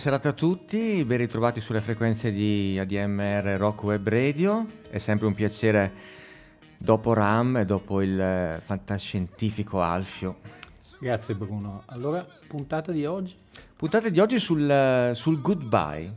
Serata 0.00 0.30
a 0.30 0.32
tutti, 0.32 1.04
ben 1.04 1.18
ritrovati 1.18 1.60
sulle 1.60 1.82
frequenze 1.82 2.32
di 2.32 2.78
ADMR 2.78 3.56
Rock 3.58 3.82
Web 3.82 4.08
Radio. 4.08 4.66
È 4.88 4.96
sempre 4.96 5.26
un 5.26 5.34
piacere 5.34 5.92
dopo 6.78 7.12
Ram 7.12 7.58
e 7.58 7.64
dopo 7.66 8.00
il 8.00 8.18
eh, 8.18 8.60
fantascientifico 8.64 9.82
Alfio. 9.82 10.38
Grazie 10.98 11.34
Bruno. 11.34 11.82
Allora, 11.86 12.26
puntata 12.46 12.92
di 12.92 13.04
oggi? 13.04 13.34
Puntata 13.76 14.08
di 14.08 14.18
oggi 14.20 14.38
sul, 14.38 14.68
eh, 14.70 15.12
sul 15.14 15.40
goodbye, 15.42 16.12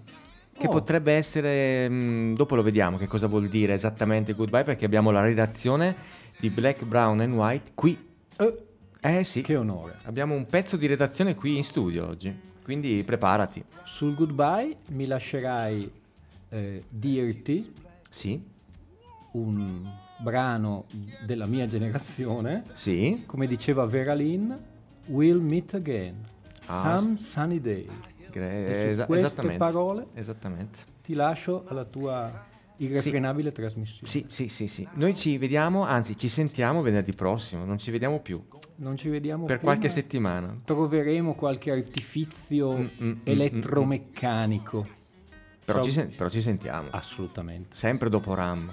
che 0.58 0.68
Oh. 0.68 0.72
potrebbe 0.72 1.12
essere, 1.14 1.90
mh, 1.90 2.36
dopo 2.36 2.56
lo 2.56 2.62
vediamo 2.64 2.98
che 2.98 3.08
cosa 3.08 3.28
vuol 3.28 3.50
dire 3.50 3.74
esattamente 3.74 4.32
goodbye, 4.34 4.64
perché 4.64 4.86
abbiamo 4.86 5.12
la 5.12 5.22
redazione 5.22 5.94
di 6.40 6.50
Black, 6.50 6.86
Brown 6.86 7.20
and 7.20 7.34
White 7.34 7.72
qui. 7.76 7.98
Eh, 8.38 8.58
Eh 9.02 9.24
sì, 9.26 9.42
che 9.42 9.58
onore. 9.58 9.96
abbiamo 10.04 10.34
un 10.36 10.46
pezzo 10.46 10.78
di 10.78 10.88
redazione 10.88 11.36
qui 11.36 11.58
in 11.58 11.64
studio 11.66 12.08
oggi, 12.08 12.34
quindi 12.64 13.04
preparati. 13.06 13.64
Sul 13.84 14.16
goodbye 14.16 14.78
mi 14.90 15.06
lascerai 15.06 15.92
eh, 16.50 16.84
Dirty, 16.90 17.72
Sì, 18.10 18.42
un 19.32 19.90
brano 20.20 20.86
della 21.26 21.46
mia 21.48 21.66
generazione, 21.68 22.64
sì, 22.76 23.24
come 23.26 23.48
diceva 23.48 23.86
Vera 23.86 24.14
Lynn, 24.14 24.52
We'll 25.08 25.42
Meet 25.42 25.74
Again, 25.76 26.16
Ah, 26.68 26.98
Some 26.98 27.18
Sunny 27.18 27.60
Day. 27.60 27.86
Gre- 28.32 28.66
E 28.68 28.90
esa- 28.92 29.06
queste 29.06 29.26
esattamente. 29.28 29.58
parole 29.58 30.06
Esattamente. 30.14 30.80
ti 31.04 31.14
lascio 31.14 31.66
alla 31.68 31.84
tua 31.84 32.32
irrefrenabile 32.78 33.52
trasmissione. 33.52 34.10
Sì, 34.12 34.26
sì, 34.30 34.48
sì, 34.48 34.68
sì. 34.68 34.88
Noi 34.94 35.16
ci 35.16 35.38
vediamo, 35.38 35.84
anzi 35.84 36.18
ci 36.18 36.30
sentiamo 36.30 36.82
venerdì 36.82 37.14
prossimo, 37.14 37.66
non 37.66 37.78
ci 37.78 37.92
vediamo 37.92 38.20
più. 38.22 38.42
Non 38.76 38.98
ci 38.98 39.10
vediamo 39.10 39.46
Per 39.46 39.58
più, 39.58 39.66
qualche 39.66 39.88
ma 39.88 39.94
settimana. 39.94 40.58
Troveremo 40.66 41.36
qualche 41.36 41.72
artifizio 41.72 42.78
Mm, 42.78 42.86
mm, 43.02 43.08
mm, 43.10 43.20
elettromeccanico. 43.24 44.88
Però 45.66 45.80
Ciao. 45.80 45.88
ci, 45.88 45.92
sen- 45.92 46.14
però 46.16 46.30
ci 46.30 46.42
sentiamo. 46.42 46.88
Assolutamente. 46.92 47.76
Sempre 47.76 48.10
dopo 48.10 48.34
Ram. 48.34 48.72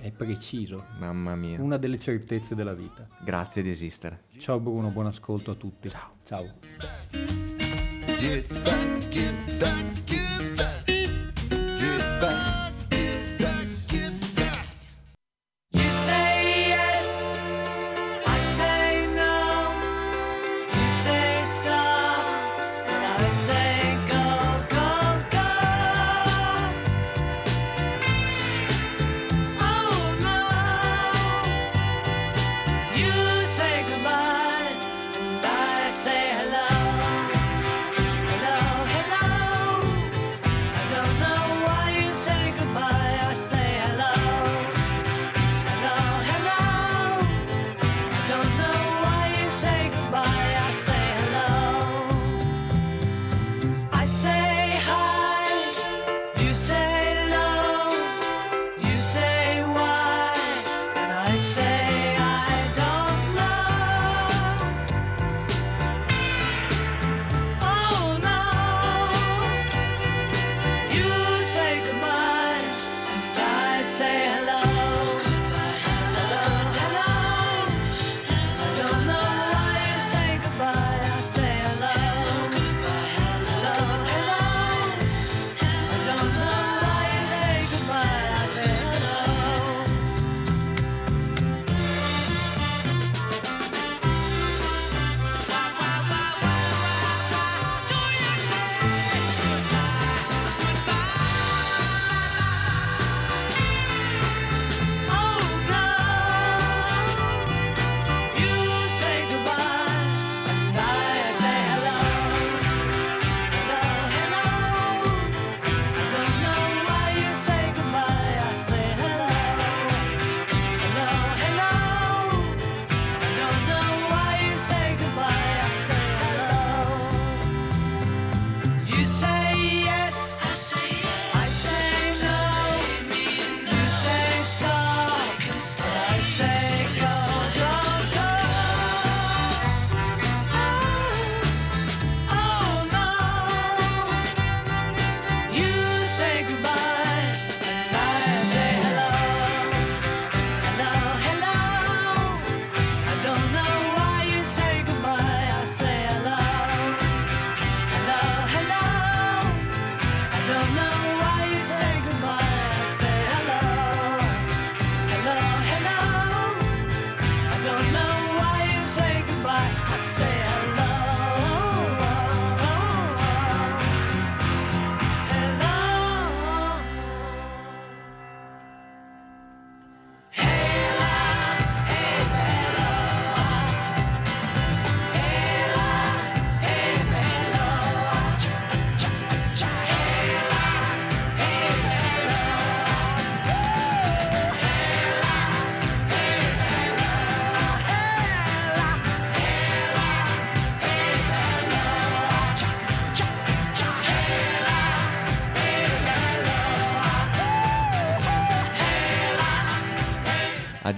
È 0.00 0.10
preciso. 0.12 0.84
Mamma 1.00 1.34
mia. 1.34 1.60
Una 1.60 1.76
delle 1.76 1.98
certezze 1.98 2.54
della 2.54 2.74
vita. 2.74 3.08
Grazie 3.24 3.62
di 3.62 3.70
esistere. 3.70 4.24
Ciao 4.38 4.60
Bruno, 4.60 4.90
buon 4.90 5.06
ascolto 5.06 5.50
a 5.52 5.54
tutti. 5.54 5.88
Ciao. 5.88 6.12
Ciao. 6.22 6.46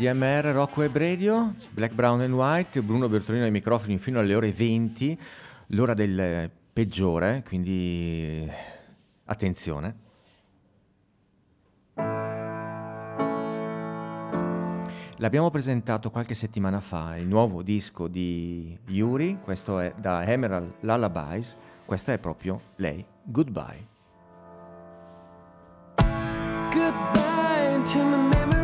ADMR 0.00 0.52
Rock 0.54 0.78
Web 0.78 0.96
Radio, 0.96 1.54
Black, 1.72 1.92
Brown 1.92 2.22
and 2.22 2.32
White, 2.32 2.80
Bruno 2.80 3.06
Bertolino 3.06 3.44
ai 3.44 3.50
microfoni 3.50 3.98
fino 3.98 4.18
alle 4.18 4.34
ore 4.34 4.50
20, 4.50 5.18
l'ora 5.68 5.92
del 5.92 6.50
peggiore, 6.72 7.44
quindi 7.46 8.50
attenzione. 9.26 9.94
L'abbiamo 15.18 15.50
presentato 15.50 16.10
qualche 16.10 16.32
settimana 16.32 16.80
fa, 16.80 17.18
il 17.18 17.26
nuovo 17.26 17.60
disco 17.60 18.08
di 18.08 18.74
Yuri, 18.86 19.40
questo 19.44 19.80
è 19.80 19.92
da 19.98 20.24
Emerald 20.24 20.76
Lullabies, 20.80 21.54
questa 21.84 22.14
è 22.14 22.18
proprio 22.18 22.58
lei, 22.76 23.04
Goodbye. 23.22 23.86
Goodbye 26.72 27.82
to 27.84 28.02
my 28.02 28.16
memories. 28.16 28.59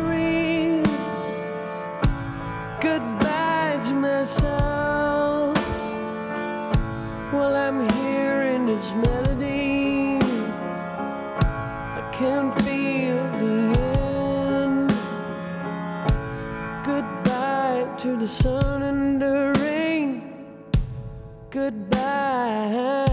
Goodbye 2.87 3.79
to 3.87 3.93
myself. 3.93 5.57
While 7.33 7.55
I'm 7.65 7.79
hearing 7.99 8.65
this 8.65 8.93
melody, 8.93 10.19
I 11.99 12.01
can 12.13 12.51
feel 12.63 13.21
the 13.43 13.57
end. 14.55 14.89
Goodbye 16.91 17.93
to 18.03 18.15
the 18.15 18.27
sun 18.27 18.83
and 18.83 19.21
the 19.21 19.53
rain. 19.59 20.09
Goodbye. 21.49 23.06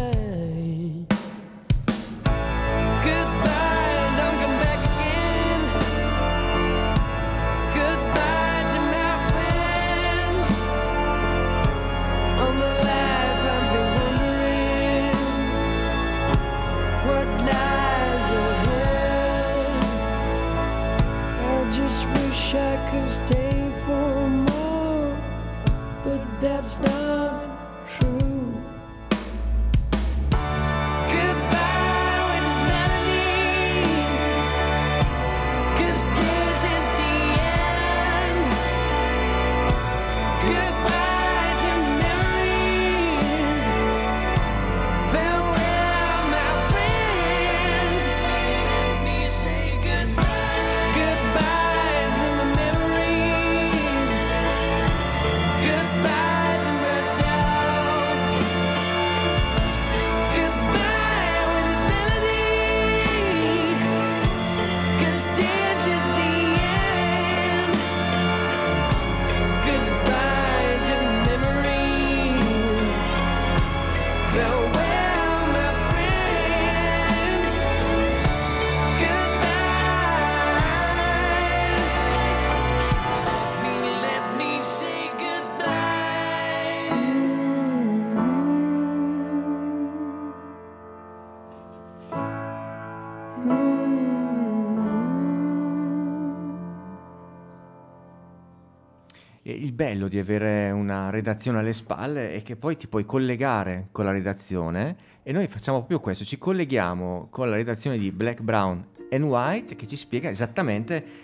Il 99.65 99.73
bello 99.73 100.09
di 100.09 100.19
avere 100.19 100.71
una 100.71 101.09
redazione 101.09 101.59
alle 101.59 101.73
spalle 101.73 102.35
è 102.35 102.43
che 102.43 102.55
poi 102.55 102.77
ti 102.77 102.87
puoi 102.87 103.07
collegare 103.07 103.89
con 103.93 104.05
la 104.05 104.11
redazione 104.11 104.95
e 105.23 105.33
noi 105.33 105.49
facciamo 105.49 105.79
proprio 105.79 106.01
questo, 106.01 106.23
ci 106.23 106.37
colleghiamo 106.37 107.29
con 107.31 107.49
la 107.49 107.57
redazione 107.57 107.97
di 107.97 108.13
Black, 108.13 108.43
Brown 108.43 108.85
and 109.11 109.25
White 109.25 109.75
che 109.75 109.87
ci 109.87 109.97
spiega 109.97 110.29
esattamente 110.29 111.23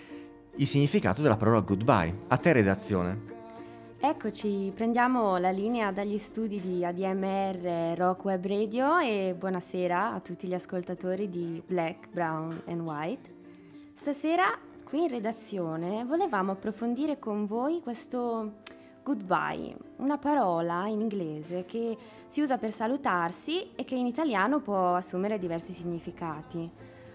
il 0.55 0.65
significato 0.65 1.21
della 1.21 1.37
parola 1.37 1.59
goodbye. 1.59 2.13
A 2.29 2.37
te 2.37 2.51
redazione. 2.51 3.39
Eccoci, 3.99 4.71
prendiamo 4.73 5.37
la 5.37 5.51
linea 5.51 5.91
dagli 5.91 6.17
studi 6.17 6.59
di 6.59 6.83
ADMR 6.83 7.93
Rock 7.95 8.25
Web 8.25 8.47
Radio 8.47 8.97
e 8.97 9.35
buonasera 9.37 10.13
a 10.13 10.19
tutti 10.19 10.47
gli 10.47 10.55
ascoltatori 10.55 11.29
di 11.29 11.61
Black, 11.63 12.09
Brown 12.11 12.59
and 12.65 12.81
White. 12.81 13.29
Stasera 13.93 14.57
qui 14.91 15.03
in 15.03 15.07
redazione 15.07 16.03
volevamo 16.03 16.51
approfondire 16.51 17.17
con 17.17 17.45
voi 17.45 17.79
questo 17.79 18.55
goodbye, 19.01 19.73
una 19.99 20.17
parola 20.17 20.85
in 20.87 20.99
inglese 20.99 21.63
che 21.63 21.97
si 22.27 22.41
usa 22.41 22.57
per 22.57 22.73
salutarsi 22.73 23.71
e 23.73 23.85
che 23.85 23.95
in 23.95 24.05
italiano 24.05 24.59
può 24.59 24.95
assumere 24.95 25.39
diversi 25.39 25.71
significati. 25.71 26.69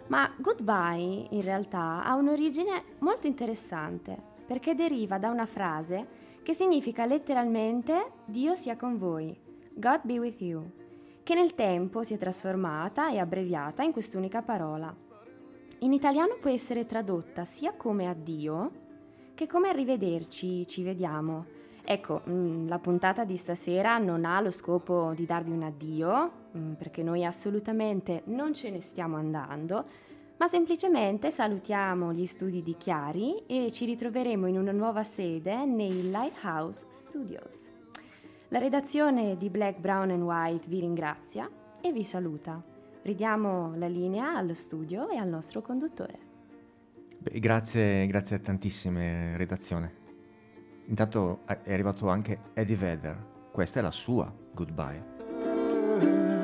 Ma 0.06 0.32
goodbye 0.38 1.26
in 1.28 1.42
realtà 1.42 2.02
ha 2.02 2.14
un'origine 2.14 2.82
molto 3.00 3.26
interessante 3.26 4.16
perché 4.46 4.74
deriva 4.74 5.18
da 5.18 5.28
una 5.28 5.44
frase 5.44 6.06
che 6.42 6.54
significa 6.54 7.04
letteralmente 7.04 8.12
Dio 8.24 8.56
sia 8.56 8.76
con 8.76 8.96
voi, 8.96 9.38
God 9.74 10.00
be 10.04 10.18
with 10.18 10.40
you, 10.40 10.64
che 11.22 11.34
nel 11.34 11.54
tempo 11.54 12.02
si 12.02 12.14
è 12.14 12.16
trasformata 12.16 13.10
e 13.10 13.18
abbreviata 13.18 13.82
in 13.82 13.92
quest'unica 13.92 14.40
parola. 14.40 15.04
In 15.80 15.92
italiano 15.92 16.38
può 16.40 16.50
essere 16.50 16.86
tradotta 16.86 17.44
sia 17.44 17.74
come 17.74 18.08
addio 18.08 18.84
che 19.34 19.46
come 19.46 19.68
arrivederci, 19.68 20.66
ci 20.66 20.82
vediamo. 20.82 21.44
Ecco, 21.84 22.22
mm, 22.26 22.66
la 22.66 22.78
puntata 22.78 23.24
di 23.24 23.36
stasera 23.36 23.98
non 23.98 24.24
ha 24.24 24.40
lo 24.40 24.50
scopo 24.50 25.12
di 25.14 25.26
darvi 25.26 25.50
un 25.50 25.62
addio, 25.62 26.30
mm, 26.56 26.72
perché 26.72 27.02
noi 27.02 27.24
assolutamente 27.26 28.22
non 28.24 28.54
ce 28.54 28.70
ne 28.70 28.80
stiamo 28.80 29.16
andando, 29.16 29.84
ma 30.38 30.48
semplicemente 30.48 31.30
salutiamo 31.30 32.14
gli 32.14 32.24
studi 32.24 32.62
di 32.62 32.76
Chiari 32.78 33.44
e 33.46 33.70
ci 33.70 33.84
ritroveremo 33.84 34.46
in 34.46 34.58
una 34.58 34.72
nuova 34.72 35.02
sede 35.02 35.66
nei 35.66 36.10
Lighthouse 36.10 36.86
Studios. 36.88 37.70
La 38.48 38.58
redazione 38.58 39.36
di 39.36 39.50
Black, 39.50 39.78
Brown 39.78 40.10
and 40.10 40.22
White 40.22 40.68
vi 40.68 40.80
ringrazia 40.80 41.48
e 41.82 41.92
vi 41.92 42.02
saluta. 42.02 42.75
Ridiamo 43.06 43.76
la 43.76 43.86
linea 43.86 44.36
allo 44.36 44.52
studio 44.52 45.08
e 45.08 45.16
al 45.16 45.28
nostro 45.28 45.62
conduttore. 45.62 46.18
Beh, 47.18 47.38
grazie, 47.38 48.04
grazie 48.08 48.40
tantissime 48.40 49.36
redazione. 49.36 49.94
Intanto 50.86 51.42
è 51.46 51.72
arrivato 51.72 52.08
anche 52.08 52.50
Eddie 52.52 52.74
Vedder, 52.74 53.16
questa 53.52 53.78
è 53.78 53.82
la 53.82 53.92
sua 53.92 54.34
goodbye. 54.52 56.35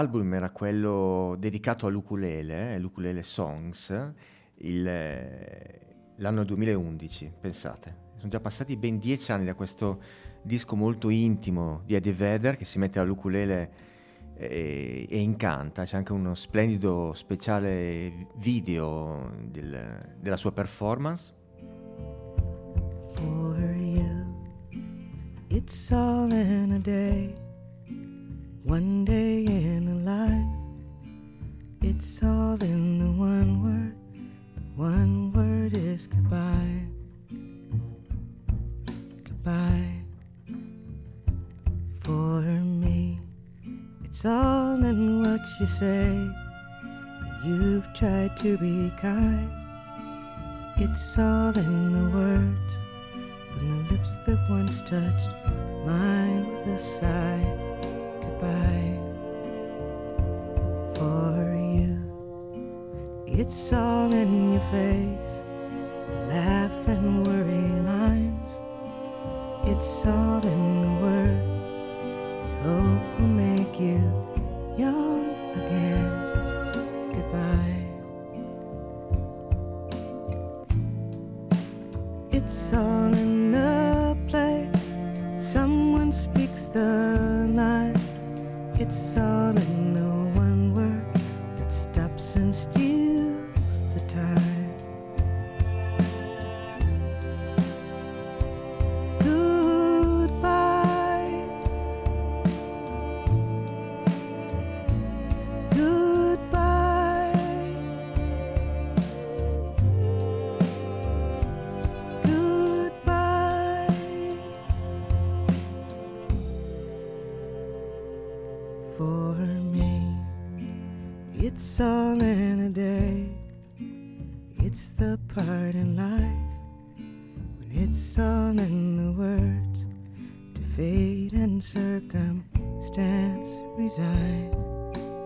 L'album 0.00 0.32
era 0.32 0.48
quello 0.50 1.36
dedicato 1.38 1.86
all'ukulele, 1.86 2.74
eh, 2.74 2.78
l'ukulele 2.78 3.22
Songs, 3.22 3.90
il, 4.56 4.86
eh, 4.86 5.80
l'anno 6.16 6.42
2011, 6.44 7.30
pensate. 7.38 8.08
Sono 8.16 8.30
già 8.30 8.40
passati 8.40 8.76
ben 8.76 8.98
dieci 8.98 9.30
anni 9.30 9.44
da 9.44 9.54
questo 9.54 10.00
disco 10.42 10.74
molto 10.74 11.10
intimo 11.10 11.82
di 11.84 11.94
Eddie 11.94 12.14
Vedder 12.14 12.56
che 12.56 12.64
si 12.64 12.78
mette 12.78 12.98
all'ukulele 12.98 13.70
e, 14.36 15.06
e 15.08 15.18
incanta. 15.20 15.84
C'è 15.84 15.96
anche 15.98 16.12
uno 16.12 16.34
splendido 16.34 17.12
speciale 17.12 18.28
video 18.36 19.32
del- 19.42 20.16
della 20.18 20.36
sua 20.36 20.52
performance. 20.52 21.34
for 23.14 23.58
you. 23.76 24.34
It's 25.50 25.92
all 25.92 26.32
in 26.32 26.72
a 26.72 26.78
day, 26.78 27.34
one 28.70 29.04
day 29.04 29.44
in 29.46 29.88
a 29.88 29.98
life. 30.08 30.54
It's 31.82 32.22
all 32.22 32.54
in 32.62 33.00
the 33.00 33.10
one 33.10 33.64
word. 33.64 33.96
The 34.54 34.62
one 34.76 35.32
word 35.32 35.76
is 35.76 36.06
goodbye. 36.06 36.86
Goodbye. 39.24 40.04
For 42.02 42.42
me, 42.42 43.18
it's 44.04 44.24
all 44.24 44.84
in 44.84 45.24
what 45.24 45.40
you 45.58 45.66
say. 45.66 46.30
You've 47.44 47.92
tried 47.92 48.36
to 48.36 48.56
be 48.56 48.92
kind. 48.96 49.50
It's 50.76 51.18
all 51.18 51.58
in 51.58 51.92
the 51.92 52.08
words 52.16 52.72
from 53.50 53.68
the 53.68 53.94
lips 53.94 54.18
that 54.26 54.38
once 54.48 54.80
touched 54.82 55.30
mine 55.84 56.46
with 56.54 56.68
a 56.68 56.78
sigh. 56.78 57.69
For 60.96 61.44
you. 61.54 61.92
It's 63.26 63.72
all 63.74 64.10
in 64.12 64.52
your 64.54 64.62
face, 64.70 65.44
the 66.08 66.16
laugh 66.28 66.88
and 66.88 67.26
worry 67.26 67.68
lines. 67.84 68.60
It's 69.66 70.06
all 70.06 70.40
in 70.46 70.80
the 70.80 70.88
word. 71.04 71.44
Hope 72.62 73.20
will 73.20 73.26
make 73.26 73.78
you 73.78 74.00
young 74.78 75.28
again. 75.60 76.10
Goodbye. 77.12 77.84
It's 82.30 82.72
all 82.72 82.99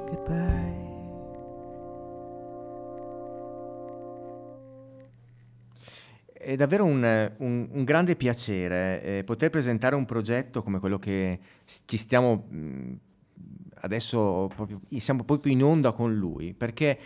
Goodbye. 0.07 0.83
È 6.33 6.57
davvero 6.57 6.85
un, 6.85 7.33
un- 7.39 7.69
un 7.71 7.85
grande 7.85 8.17
piacere 8.17 9.03
eh, 9.03 9.25
poter 9.25 9.49
presentare 9.51 9.95
un 9.95 10.05
progetto 10.05 10.63
come 10.63 10.79
quello 10.79 10.99
che 10.99 11.39
ci 11.87 11.97
stiamo 11.97 12.47
mh, 12.49 12.93
adesso 13.81 14.51
proprio, 14.55 14.81
siamo 14.99 15.25
proprio 15.25 15.53
in 15.53 15.63
onda 15.63 15.93
con 15.93 16.15
lui, 16.15 16.53
perché 16.53 16.99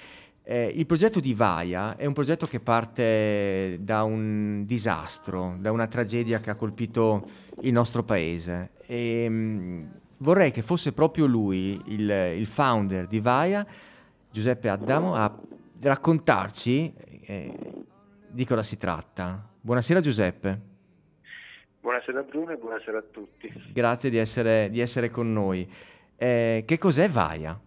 eh, 0.43 0.73
il 0.75 0.87
progetto 0.87 1.21
di 1.21 1.35
Vaia 1.35 1.97
è 1.97 2.07
un 2.07 2.15
progetto 2.15 2.47
che 2.47 2.59
parte 2.59 3.79
da 3.81 4.03
un 4.03 4.65
disastro, 4.67 5.57
da 5.61 5.71
una 5.71 5.87
tragedia 5.87 6.41
che 6.41 6.51
ha 6.51 6.55
colpito 6.55 7.29
il 7.61 7.73
nostro 7.73 8.03
paese. 8.03 8.71
E, 8.87 9.29
mh, 9.29 9.89
vorrei 10.19 10.51
che 10.51 10.63
fosse 10.63 10.93
proprio 10.93 11.27
lui, 11.27 11.81
il, 11.87 12.09
il 12.37 12.47
founder 12.47 13.07
di 13.07 13.21
Vaia, 13.21 13.67
Giuseppe 14.31 14.69
Adamo, 14.69 15.15
a 15.15 15.35
raccontarci 15.81 16.95
eh, 17.23 17.55
di 18.29 18.45
cosa 18.45 18.63
si 18.63 18.77
tratta. 18.77 19.47
Buonasera 19.61 20.01
Giuseppe, 20.01 20.61
Buonasera 21.81 22.23
Bruno 22.23 22.53
e 22.53 22.57
buonasera 22.57 22.99
a 22.99 23.03
tutti. 23.03 23.51
grazie 23.73 24.11
di 24.11 24.19
essere, 24.19 24.69
di 24.71 24.81
essere 24.81 25.11
con 25.11 25.33
noi. 25.33 25.71
Eh, 26.17 26.65
che 26.67 26.79
cos'è 26.79 27.09
Vaia? 27.09 27.59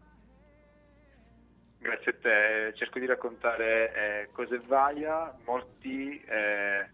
Grazie 1.80 2.12
a 2.12 2.16
te. 2.22 2.74
Cerco 2.76 3.00
di 3.00 3.06
raccontare 3.06 3.94
eh, 3.94 4.30
cos'è 4.32 4.60
Vaia. 4.60 5.34
Molti, 5.46 6.22
eh, 6.22 6.90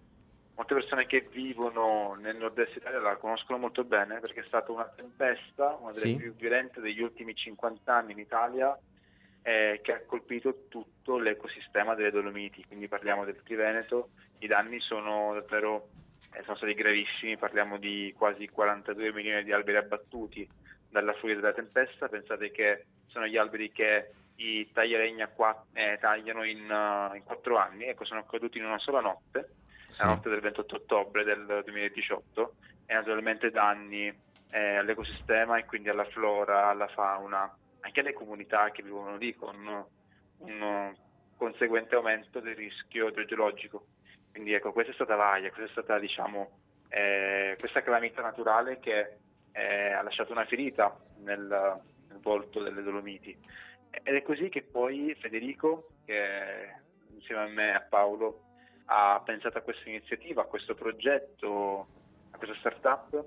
molte 0.57 0.73
persone 0.73 1.05
che 1.05 1.27
vivono 1.31 2.15
nel 2.19 2.35
nord-est 2.35 2.75
Italia 2.75 2.99
la 2.99 3.15
conoscono 3.15 3.59
molto 3.59 3.83
bene 3.83 4.19
perché 4.19 4.41
è 4.41 4.45
stata 4.47 4.71
una 4.71 4.91
tempesta, 4.95 5.77
una 5.79 5.91
delle 5.91 6.07
Sì. 6.07 6.15
più 6.15 6.33
violente 6.33 6.81
degli 6.81 7.01
ultimi 7.01 7.35
50 7.35 7.93
anni 7.93 8.13
in 8.13 8.19
Italia, 8.19 8.77
eh, 9.43 9.79
che 9.83 9.93
ha 9.93 10.01
colpito 10.05 10.65
tutto 10.67 11.19
l'ecosistema 11.19 11.93
delle 11.93 12.09
Dolomiti. 12.09 12.65
Quindi 12.65 12.87
parliamo 12.87 13.23
del 13.23 13.41
Triveneto. 13.43 14.09
I 14.39 14.47
danni 14.47 14.79
sono 14.79 15.33
davvero 15.35 15.89
eh, 16.33 16.41
sono 16.43 16.57
stati 16.57 16.73
gravissimi, 16.73 17.37
parliamo 17.37 17.77
di 17.77 18.13
quasi 18.17 18.49
42 18.49 19.13
milioni 19.13 19.43
di 19.43 19.51
alberi 19.51 19.77
abbattuti 19.77 20.47
dalla 20.89 21.13
furia 21.13 21.35
della 21.35 21.53
tempesta. 21.53 22.09
Pensate 22.09 22.49
che 22.49 22.85
sono 23.07 23.27
gli 23.27 23.37
alberi 23.37 23.71
che 23.71 24.09
i 24.37 24.69
taglialegna 24.71 25.27
qua, 25.27 25.65
eh, 25.73 25.97
tagliano 25.99 26.43
in, 26.43 26.69
uh, 26.69 27.15
in 27.15 27.23
quattro 27.23 27.57
anni, 27.57 27.85
ecco, 27.85 28.05
sono 28.05 28.21
accaduti 28.21 28.57
in 28.57 28.65
una 28.65 28.77
sola 28.77 29.01
notte, 29.01 29.49
Sì. 29.89 30.03
la 30.03 30.09
notte 30.09 30.29
del 30.29 30.41
28 30.41 30.75
ottobre 30.75 31.23
del 31.23 31.61
2018, 31.63 32.55
e 32.85 32.93
naturalmente 32.93 33.51
danni 33.51 34.13
eh, 34.49 34.75
all'ecosistema 34.75 35.57
e 35.57 35.65
quindi 35.65 35.89
alla 35.89 36.05
flora, 36.05 36.67
alla 36.67 36.87
fauna, 36.87 37.55
anche 37.81 37.99
alle 37.99 38.13
comunità 38.13 38.71
che 38.71 38.83
vivono 38.83 39.17
lì 39.17 39.35
con 39.35 39.85
un 40.37 40.95
conseguente 41.35 41.95
aumento 41.95 42.39
del 42.39 42.55
rischio 42.55 43.07
idrogeologico. 43.07 43.85
Quindi 44.31 44.53
ecco, 44.53 44.71
questa 44.71 44.91
è 44.91 44.95
stata 44.95 45.15
Vaia, 45.15 45.49
questa 45.49 45.65
è 45.65 45.71
stata 45.83 45.99
diciamo 45.99 46.59
eh, 46.89 47.55
questa 47.59 47.81
calamità 47.81 48.21
naturale 48.21 48.79
che 48.79 49.17
eh, 49.51 49.91
ha 49.91 50.01
lasciato 50.01 50.31
una 50.31 50.45
ferita 50.45 50.97
nel, 51.19 51.81
nel 52.09 52.19
volto 52.19 52.61
delle 52.61 52.83
Dolomiti. 52.83 53.37
Ed 53.89 54.15
è 54.15 54.21
così 54.21 54.49
che 54.49 54.61
poi 54.61 55.15
Federico, 55.19 55.89
che 56.05 56.73
insieme 57.13 57.41
a 57.41 57.47
me 57.47 57.69
e 57.69 57.73
a 57.73 57.81
Paolo, 57.81 58.41
ha 58.89 59.21
pensato 59.23 59.57
a 59.57 59.61
questa 59.61 59.89
iniziativa, 59.89 60.41
a 60.41 60.45
questo 60.45 60.75
progetto, 60.75 61.87
a 62.31 62.37
questa 62.37 62.55
startup, 62.59 63.25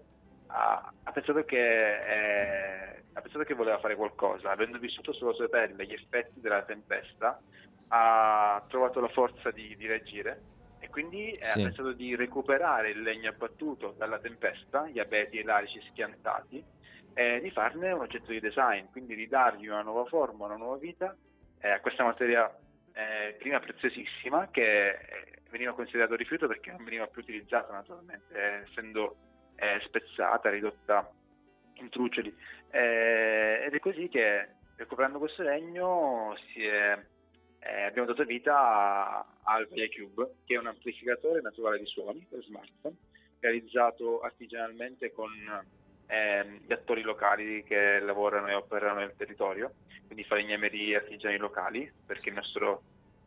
ha, 0.49 0.93
ha 1.03 1.13
pensato 1.13 1.45
che, 1.45 1.57
eh, 1.59 3.03
ha 3.13 3.21
pensato 3.21 3.45
che 3.45 3.55
voleva 3.55 3.79
fare 3.79 3.95
qualcosa, 3.97 4.51
avendo 4.51 4.79
vissuto 4.79 5.13
sulla 5.13 5.33
sua 5.33 5.49
pelle 5.49 5.87
gli 5.87 5.93
effetti 5.93 6.41
della 6.41 6.63
tempesta, 6.63 7.41
ha 7.89 8.65
trovato 8.69 9.01
la 9.01 9.09
forza 9.09 9.51
di, 9.51 9.77
di 9.77 9.87
reagire 9.87 10.43
e 10.79 10.89
quindi 10.89 11.33
eh, 11.33 11.45
Sì. 11.45 11.61
ha 11.61 11.65
pensato 11.65 11.93
di 11.93 12.17
recuperare 12.17 12.91
il 12.91 13.03
legno 13.03 13.29
abbattuto 13.29 13.95
dalla 13.99 14.19
tempesta, 14.19 14.89
gli 14.89 14.99
abeti 14.99 15.39
e 15.39 15.45
larici 15.45 15.81
schiantati, 15.91 16.65
e 17.13 17.41
di 17.43 17.51
farne 17.51 17.93
un 17.93 18.01
oggetto 18.01 18.31
di 18.31 18.41
design, 18.41 18.87
quindi 18.93 19.15
di 19.15 19.29
dargli 19.29 19.67
una 19.67 19.83
nuova 19.83 20.05
forma, 20.07 20.47
una 20.47 20.57
nuova 20.57 20.77
vita 20.79 21.15
eh, 21.61 21.69
a 21.69 21.81
questa 21.81 22.05
materia 22.05 22.51
eh, 22.93 23.37
prima 23.39 23.61
preziosissima 23.61 24.49
che 24.51 24.91
eh, 24.91 24.99
veniva 25.51 25.75
considerato 25.75 26.15
rifiuto 26.15 26.47
perché 26.47 26.71
non 26.71 26.85
veniva 26.85 27.07
più 27.07 27.23
utilizzata 27.23 27.73
naturalmente, 27.73 28.35
eh, 28.35 28.69
essendo 28.69 29.17
eh, 29.57 29.81
spezzata, 29.85 30.51
ridotta 30.51 31.11
in 31.75 31.89
trucioli. 31.89 32.35
Eh, 32.71 33.63
ed 33.65 33.75
è 33.75 33.79
così 33.79 34.09
che 34.09 34.49
recuperando 34.77 35.19
questo 35.19 35.43
legno 35.43 36.35
è, 36.55 36.99
eh, 37.59 37.83
abbiamo 37.83 38.09
dato 38.09 38.25
vita 38.25 39.27
al 39.43 39.69
Vaia 39.69 39.89
Cube, 39.89 40.37
che 40.45 40.55
è 40.55 40.59
un 40.59 40.67
amplificatore 40.67 41.41
naturale 41.41 41.79
di 41.79 41.87
suoni 41.87 42.27
per 42.29 42.43
smartphone, 42.43 42.97
realizzato 43.41 44.21
artigianalmente 44.21 45.13
con 45.13 45.31
ehm, 46.11 46.61
gli 46.67 46.73
attori 46.73 47.03
locali 47.03 47.63
che 47.63 48.01
lavorano 48.01 48.49
e 48.49 48.55
operano 48.55 48.99
nel 49.01 49.15
territorio, 49.17 49.73
quindi 50.07 50.25
falegnamerie, 50.25 50.97
artigiani 50.97 51.37
locali, 51.37 51.91
perché 52.05 52.31
il 52.31 52.35
nostro 52.35 52.83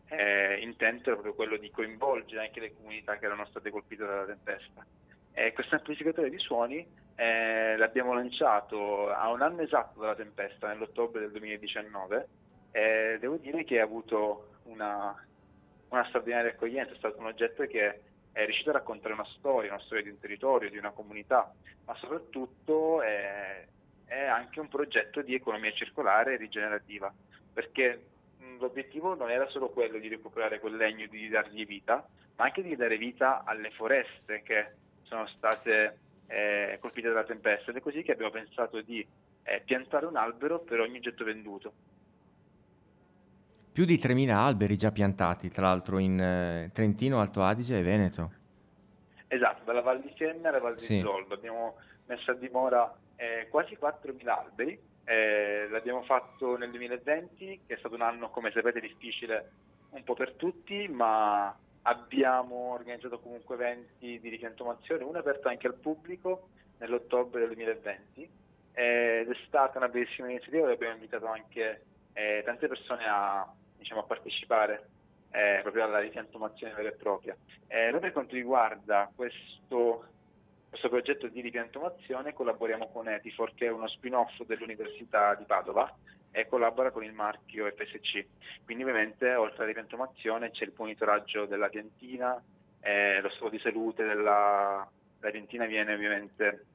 eh, 0.10 0.60
intento 0.62 1.10
era 1.10 1.14
proprio 1.14 1.34
quello 1.34 1.58
di 1.58 1.72
coinvolgere 1.72 2.46
anche 2.46 2.60
le 2.60 2.76
comunità 2.76 3.18
che 3.18 3.26
erano 3.26 3.46
state 3.46 3.72
colpite 3.72 4.06
dalla 4.06 4.26
tempesta. 4.26 4.86
E 5.32 5.54
questo 5.54 5.76
amplificatore 5.76 6.30
di 6.30 6.38
suoni 6.38 6.86
eh, 7.16 7.76
l'abbiamo 7.78 8.14
lanciato 8.14 9.10
a 9.10 9.32
un 9.32 9.42
anno 9.42 9.62
esatto 9.62 10.02
dalla 10.02 10.16
tempesta, 10.16 10.68
nell'ottobre 10.68 11.22
del 11.22 11.32
2019, 11.32 12.28
e 12.72 13.18
devo 13.20 13.38
dire 13.38 13.64
che 13.64 13.80
ha 13.80 13.84
avuto 13.84 14.58
una, 14.64 15.16
una 15.90 16.06
straordinaria 16.08 16.52
accoglienza, 16.52 16.94
è 16.94 16.98
stato 16.98 17.20
un 17.20 17.28
oggetto 17.28 17.66
che 17.66 18.02
è 18.34 18.44
riuscito 18.46 18.72
a 18.72 18.74
raccontare 18.74 19.14
una 19.14 19.28
storia, 19.38 19.72
una 19.72 19.84
storia 19.84 20.04
di 20.04 20.10
un 20.10 20.20
territorio, 20.20 20.70
di 20.70 20.78
una 20.78 20.92
comunità, 20.92 21.54
ma 21.86 21.96
soprattutto 21.96 23.02
è, 23.02 23.66
è 24.06 24.26
anche 24.26 24.60
un 24.60 24.68
progetto 24.68 25.22
di 25.22 25.36
economia 25.36 25.72
circolare 25.72 26.34
e 26.34 26.38
rigenerativa, 26.38 27.14
perché 27.54 28.08
l'obiettivo 28.58 29.14
non 29.16 29.30
era 29.30 29.48
solo 29.50 29.70
quello 29.70 30.00
di 30.00 30.08
recuperare 30.08 30.60
quel 30.60 30.76
legno, 30.76 31.06
di 31.08 31.30
dargli 31.30 31.66
vita, 31.66 32.06
ma 32.36 32.46
anche 32.46 32.64
di 32.64 32.76
dare 32.76 32.98
vita 32.98 33.44
alle 33.46 33.70
foreste 33.70 34.42
che 34.42 34.72
sono 35.04 35.28
state 35.28 36.00
eh, 36.28 36.78
colpite 36.82 37.10
dalla 37.10 37.24
tempesta 37.24 37.70
ed 37.70 37.78
è 37.78 37.82
così 37.82 38.02
che 38.02 38.14
abbiamo 38.14 38.32
pensato 38.32 38.82
di 38.82 39.06
eh, 39.44 39.62
piantare 39.64 40.08
un 40.08 40.16
albero 40.16 40.60
per 40.60 40.80
ogni 40.80 40.98
oggetto 40.98 41.24
venduto. 41.24 41.74
Più 43.74 43.86
di 43.86 43.98
3.000 43.98 44.30
alberi 44.30 44.78
già 44.78 44.92
piantati, 44.92 45.50
tra 45.50 45.64
l'altro 45.64 45.98
in 45.98 46.20
eh, 46.20 46.70
Trentino, 46.72 47.20
Alto 47.20 47.42
Adige 47.42 47.80
e 47.80 47.82
Veneto. 47.82 48.32
Esatto, 49.28 49.64
dalla 49.64 49.82
Val 49.82 50.00
di 50.00 50.12
Fiemme 50.16 50.48
alla 50.48 50.60
Val 50.60 50.80
Sì. 50.80 50.98
di 50.98 51.02
Zoldo 51.02 51.34
abbiamo 51.34 51.78
messo 52.06 52.30
a 52.30 52.36
dimora 52.36 52.96
eh, 53.16 53.48
quasi 53.50 53.76
4.000 53.82 54.28
alberi, 54.30 54.80
eh, 55.06 55.68
l'abbiamo 55.72 56.04
fatto 56.04 56.56
nel 56.56 56.70
2020 56.70 57.62
che 57.66 57.74
è 57.74 57.78
stato 57.80 57.96
un 57.96 58.02
anno 58.02 58.30
come 58.30 58.52
sapete 58.52 58.80
difficile 58.80 59.50
un 59.90 60.04
po' 60.04 60.14
per 60.14 60.34
tutti, 60.34 60.88
ma 60.88 61.58
abbiamo 61.82 62.74
organizzato 62.74 63.20
comunque 63.20 63.56
eventi 63.56 64.20
di 64.20 64.30
ripiantumazione, 64.30 65.04
uno 65.04 65.18
aperto 65.18 65.48
anche 65.48 65.66
al 65.66 65.74
pubblico 65.74 66.50
nell'ottobre 66.78 67.40
del 67.40 67.56
2020 67.56 68.30
eh, 68.74 69.20
ed 69.22 69.32
è 69.32 69.36
stata 69.48 69.80
una 69.80 69.88
bellissima 69.90 70.30
iniziativa 70.30 70.62
dove 70.62 70.74
abbiamo 70.74 70.94
invitato 70.94 71.26
anche 71.26 71.86
eh, 72.14 72.44
tante 72.46 72.68
persone 72.68 73.06
a, 73.08 73.52
diciamo, 73.84 74.02
a 74.02 74.06
partecipare 74.06 74.90
eh, 75.32 75.60
proprio 75.62 75.84
alla 75.84 76.00
ripiantumazione 76.00 76.74
vera 76.74 76.90
e 76.90 76.94
propria. 76.94 77.36
Eh, 77.68 77.96
per 78.00 78.12
quanto 78.12 78.36
riguarda 78.36 79.12
questo, 79.16 80.06
questo 80.70 80.90
progetto 80.90 81.28
di 81.28 81.42
ripiantumazione 81.42 82.34
collaboriamo 82.34 82.88
con 82.90 83.08
Etifor 83.08 83.54
che 83.54 83.68
è 83.68 83.72
uno 83.72 83.88
spin-off 83.88 84.42
dell'Università 84.44 85.36
di 85.36 85.44
Padova 85.46 85.94
e 86.32 86.48
collabora 86.48 86.92
con 86.92 87.04
il 87.04 87.14
marchio 87.14 87.72
FSC. 87.72 88.26
Quindi 88.64 88.84
ovviamente 88.84 89.34
oltre 89.36 89.58
alla 89.58 89.68
ripiantumazione 89.68 90.52
c'è 90.52 90.64
il 90.66 90.74
monitoraggio 90.76 91.46
della 91.46 91.70
piantina, 91.70 92.42
eh, 92.82 93.22
lo 93.22 93.30
stato 93.30 93.50
di 93.50 93.60
salute 93.60 94.04
della, 94.04 94.88
della 95.20 95.32
piantina 95.32 95.66
viene 95.66 95.94
ovviamente 95.94 96.66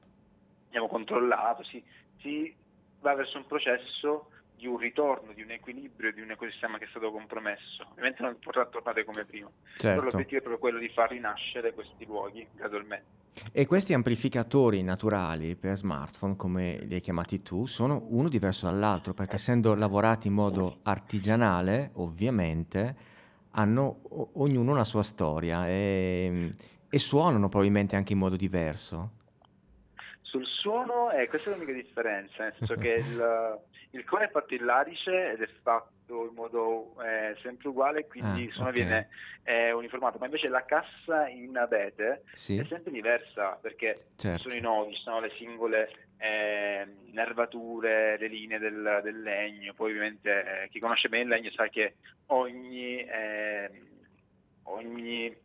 diciamo, 0.67 0.87
controllato, 0.87 1.63
si, 1.63 1.83
si 2.19 2.55
va 2.99 3.13
verso 3.15 3.37
un 3.37 3.47
processo 3.47 4.29
di 4.59 4.67
un 4.67 4.77
ritorno, 4.77 5.31
di 5.31 5.41
un 5.41 5.51
equilibrio, 5.51 6.11
di 6.11 6.19
un 6.19 6.31
ecosistema 6.31 6.77
che 6.77 6.83
è 6.83 6.87
stato 6.89 7.11
compromesso. 7.11 7.87
Ovviamente 7.91 8.21
non 8.21 8.37
potrà 8.39 8.65
tornare 8.65 9.05
come 9.05 9.23
prima, 9.23 9.49
però 9.77 9.93
Certo. 9.93 10.03
l'obiettivo 10.03 10.37
è 10.37 10.41
proprio 10.41 10.59
quello 10.59 10.79
di 10.79 10.89
far 10.89 11.09
rinascere 11.11 11.73
questi 11.73 12.05
luoghi 12.05 12.45
gradualmente. 12.53 13.17
E 13.53 13.65
questi 13.65 13.93
amplificatori 13.93 14.83
naturali 14.83 15.55
per 15.55 15.77
smartphone, 15.77 16.35
come 16.35 16.79
li 16.83 16.95
hai 16.95 16.99
chiamati 16.99 17.41
tu, 17.41 17.65
sono 17.67 18.05
uno 18.09 18.27
diverso 18.27 18.65
dall'altro, 18.65 19.13
perché 19.13 19.35
essendo 19.35 19.73
lavorati 19.75 20.27
in 20.27 20.33
modo 20.33 20.79
artigianale, 20.83 21.91
ovviamente, 21.93 22.95
hanno 23.51 24.01
o- 24.09 24.31
ognuno 24.33 24.71
una 24.71 24.83
sua 24.83 25.03
storia 25.03 25.67
e, 25.69 26.53
e 26.89 26.99
suonano 26.99 27.47
probabilmente 27.47 27.95
anche 27.95 28.11
in 28.11 28.19
modo 28.19 28.35
diverso. 28.35 29.11
Sul 30.21 30.45
suono, 30.45 31.09
eh, 31.11 31.27
questa 31.27 31.49
è 31.49 31.53
l'unica 31.53 31.71
differenza, 31.71 32.43
nel 32.43 32.53
senso 32.57 32.75
che 32.75 32.89
il, 33.07 33.59
il 33.91 34.03
core 34.03 34.25
è 34.25 34.29
fatto 34.29 34.53
in 34.53 34.65
larice 34.65 35.31
ed 35.31 35.41
è 35.41 35.49
fatto 35.61 36.27
in 36.27 36.33
modo 36.33 36.95
eh, 37.03 37.35
sempre 37.41 37.69
uguale, 37.69 38.07
quindi 38.07 38.41
Ah, 38.41 38.43
il 38.45 38.51
suono 38.51 38.69
ok. 38.69 38.75
viene 38.75 39.09
eh, 39.43 39.71
uniformato, 39.71 40.17
ma 40.17 40.25
invece 40.25 40.47
la 40.47 40.65
cassa 40.65 41.27
in 41.27 41.55
abete 41.57 42.23
Sì, 42.33 42.57
è 42.57 42.65
sempre 42.65 42.91
diversa 42.91 43.57
perché 43.61 44.07
certo. 44.15 44.41
sono 44.43 44.55
i 44.55 44.59
nodi, 44.61 44.95
sono 44.95 45.19
le 45.19 45.31
singole 45.37 45.89
eh, 46.17 46.87
nervature, 47.11 48.17
le 48.17 48.27
linee 48.27 48.59
del, 48.59 49.01
del 49.03 49.21
legno, 49.21 49.73
poi 49.73 49.89
ovviamente 49.91 50.63
eh, 50.63 50.69
chi 50.69 50.79
conosce 50.79 51.09
bene 51.09 51.23
il 51.23 51.29
legno 51.29 51.51
sa 51.51 51.67
che 51.67 51.95
ogni, 52.27 53.05
ehm, 53.07 53.87
ogni 54.63 55.35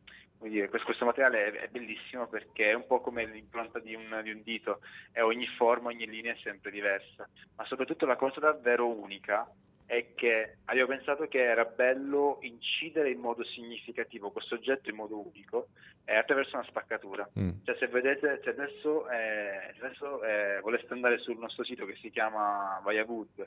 dire, 0.40 0.68
questo, 0.68 0.86
questo 0.86 1.04
materiale 1.04 1.46
è, 1.46 1.52
è 1.64 1.68
bellissimo 1.68 2.26
perché 2.26 2.70
è 2.70 2.74
un 2.74 2.86
po' 2.86 3.00
come 3.00 3.26
l'impronta 3.26 3.78
di 3.78 3.94
un, 3.94 4.20
di 4.22 4.30
un 4.30 4.42
dito 4.42 4.80
e 5.12 5.20
ogni 5.20 5.46
forma, 5.56 5.88
ogni 5.88 6.06
linea 6.06 6.32
è 6.32 6.38
sempre 6.42 6.70
diversa, 6.70 7.28
ma 7.56 7.64
soprattutto 7.66 8.06
la 8.06 8.16
cosa 8.16 8.40
davvero 8.40 8.88
unica 8.88 9.48
è 9.86 10.14
che 10.14 10.56
avevo 10.64 10.86
pensato 10.86 11.28
che 11.28 11.42
era 11.42 11.64
bello 11.64 12.38
incidere 12.40 13.10
in 13.10 13.18
modo 13.18 13.44
significativo 13.44 14.30
questo 14.30 14.54
oggetto 14.54 14.88
in 14.88 14.96
modo 14.96 15.18
unico 15.18 15.68
eh, 16.04 16.16
attraverso 16.16 16.56
una 16.56 16.64
spaccatura. 16.64 17.28
Mm. 17.38 17.50
Cioè, 17.64 17.76
se 17.76 17.86
vedete, 17.88 18.40
se 18.42 18.50
adesso, 18.50 19.08
eh, 19.10 19.74
adesso 19.78 20.22
eh, 20.22 20.60
voleste 20.60 20.92
andare 20.92 21.18
sul 21.18 21.38
nostro 21.38 21.64
sito 21.64 21.84
che 21.84 21.96
si 21.96 22.10
chiama 22.10 22.82
Via 22.86 23.04
Wood 23.04 23.46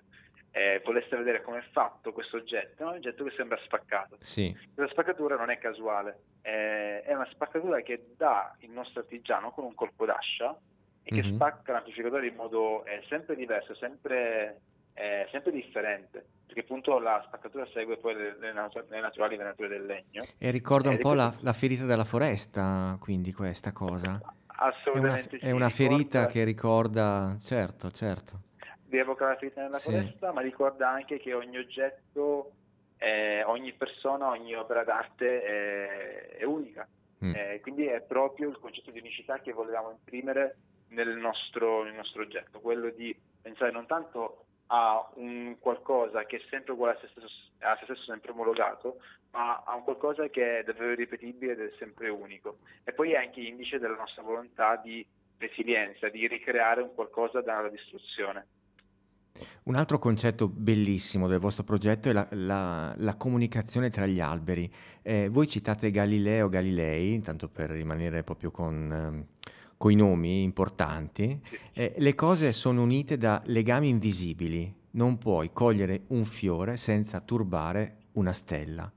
e 0.57 0.81
voleste 0.83 1.15
vedere 1.15 1.41
come 1.43 1.59
è 1.59 1.63
fatto 1.71 2.11
questo 2.11 2.37
oggetto, 2.37 2.83
è 2.83 2.85
un 2.87 2.93
oggetto 2.95 3.23
che 3.23 3.33
sembra 3.35 3.57
spaccato. 3.63 4.17
Sì, 4.21 4.51
Questa 4.73 4.91
spaccatura 4.91 5.35
non 5.35 5.49
è 5.51 5.57
casuale, 5.59 6.19
eh, 6.41 7.01
è 7.03 7.13
una 7.13 7.27
spaccatura 7.31 7.81
che 7.81 8.07
dà 8.17 8.55
il 8.59 8.71
nostro 8.71 9.01
artigiano 9.01 9.51
con 9.51 9.65
un 9.65 9.75
colpo 9.75 10.05
d'ascia 10.05 10.57
e 11.03 11.09
che 11.13 11.21
Mhm. 11.23 11.35
spacca 11.35 11.71
l'amplificatore 11.73 12.27
in 12.27 12.35
modo 12.35 12.83
eh, 12.85 13.03
sempre 13.07 13.35
diverso, 13.35 13.75
sempre, 13.75 14.61
eh, 14.93 15.27
sempre 15.31 15.51
differente, 15.51 16.25
perché 16.45 16.61
appunto 16.61 16.97
la 16.99 17.21
spaccatura 17.27 17.65
segue 17.67 17.97
poi 17.97 18.15
le, 18.15 18.35
le 18.39 18.51
natu- 18.51 18.89
le 18.89 18.99
naturali 18.99 19.37
venature 19.37 19.67
del 19.67 19.85
legno. 19.85 20.23
e 20.39 20.49
ricorda 20.51 20.87
un 20.89 20.95
Ed 20.95 20.99
è 21.01 21.03
po' 21.03 21.13
la, 21.13 21.33
la 21.41 21.53
ferita 21.53 21.85
della 21.85 22.03
foresta, 22.03 22.97
quindi 22.99 23.31
questa 23.31 23.71
cosa. 23.71 24.19
È 24.19 24.23
una, 24.57 24.69
Assolutamente 24.69 25.37
è 25.37 25.39
sì, 25.39 25.51
una 25.51 25.67
ricorda- 25.67 25.69
ferita 25.69 26.25
che 26.25 26.43
ricorda, 26.43 27.35
certo, 27.39 27.91
certo. 27.91 28.39
Di 28.87 28.97
evocare 28.97 29.33
la 29.33 29.37
ferita 29.37 29.61
nella 29.61 29.79
Sì. 29.79 29.91
foresta, 29.91 30.31
ma 30.31 30.41
ricorda 30.41 30.89
anche 30.89 31.19
che 31.19 31.33
ogni 31.33 31.57
oggetto, 31.57 32.53
eh, 32.97 33.43
ogni 33.43 33.73
persona, 33.73 34.29
ogni 34.29 34.55
opera 34.55 34.83
d'arte 34.83 35.41
è, 35.43 36.37
è 36.37 36.43
unica. 36.43 36.87
Mm. 37.23 37.33
Eh, 37.35 37.59
quindi 37.61 37.85
è 37.85 38.01
proprio 38.01 38.49
il 38.49 38.59
concetto 38.59 38.91
di 38.91 38.99
unicità 38.99 39.39
che 39.39 39.51
volevamo 39.51 39.91
imprimere 39.91 40.57
nel 40.89 41.17
nostro, 41.17 41.83
nel 41.83 41.95
nostro 41.95 42.21
oggetto, 42.21 42.59
quello 42.61 42.89
di 42.89 43.15
pensare 43.41 43.71
non 43.71 43.87
tanto 43.87 44.45
a 44.67 45.09
un 45.15 45.57
qualcosa 45.59 46.25
che 46.25 46.37
è 46.37 46.41
sempre 46.49 46.73
uguale 46.73 46.97
a 46.97 46.99
se 46.99 47.07
stesso, 47.07 47.27
a 47.59 47.75
se 47.77 47.85
stesso 47.85 48.03
sempre 48.03 48.31
omologato, 48.31 49.01
ma 49.31 49.63
a 49.65 49.75
un 49.75 49.83
qualcosa 49.83 50.27
che 50.29 50.59
è 50.59 50.63
davvero 50.63 50.93
ripetibile 50.93 51.53
ed 51.53 51.61
è 51.61 51.71
sempre 51.77 52.09
unico. 52.09 52.59
E 52.83 52.93
poi 52.93 53.13
è 53.13 53.17
anche 53.17 53.41
indice 53.41 53.79
della 53.79 53.95
nostra 53.95 54.23
volontà 54.23 54.75
di 54.75 55.05
resilienza, 55.37 56.09
di 56.09 56.27
ricreare 56.27 56.81
un 56.81 56.93
qualcosa 56.93 57.41
dalla 57.41 57.69
distruzione. 57.69 58.47
Un 59.63 59.75
altro 59.75 59.99
concetto 59.99 60.47
bellissimo 60.47 61.27
del 61.27 61.39
vostro 61.39 61.63
progetto 61.63 62.09
è 62.09 62.13
la, 62.13 62.27
la- 62.31 62.93
la 62.97 63.15
comunicazione 63.15 63.89
tra 63.89 64.05
gli 64.05 64.19
alberi. 64.19 64.71
Eh, 65.01 65.29
voi 65.29 65.47
citate 65.47 65.91
Galileo 65.91 66.49
Galilei, 66.49 67.21
tanto 67.21 67.47
per 67.49 67.69
rimanere 67.69 68.23
proprio 68.23 68.51
con 68.51 69.25
i 69.89 69.95
nomi 69.95 70.43
importanti. 70.43 71.39
Eh, 71.73 71.93
le 71.97 72.15
cose 72.15 72.51
sono 72.51 72.81
unite 72.81 73.17
da 73.17 73.41
legami 73.45 73.89
invisibili. 73.89 74.73
Non 74.91 75.17
puoi 75.17 75.51
cogliere 75.53 76.03
un 76.07 76.25
fiore 76.25 76.77
senza 76.77 77.19
turbare 77.21 77.97
una 78.13 78.33
stella. 78.33 78.91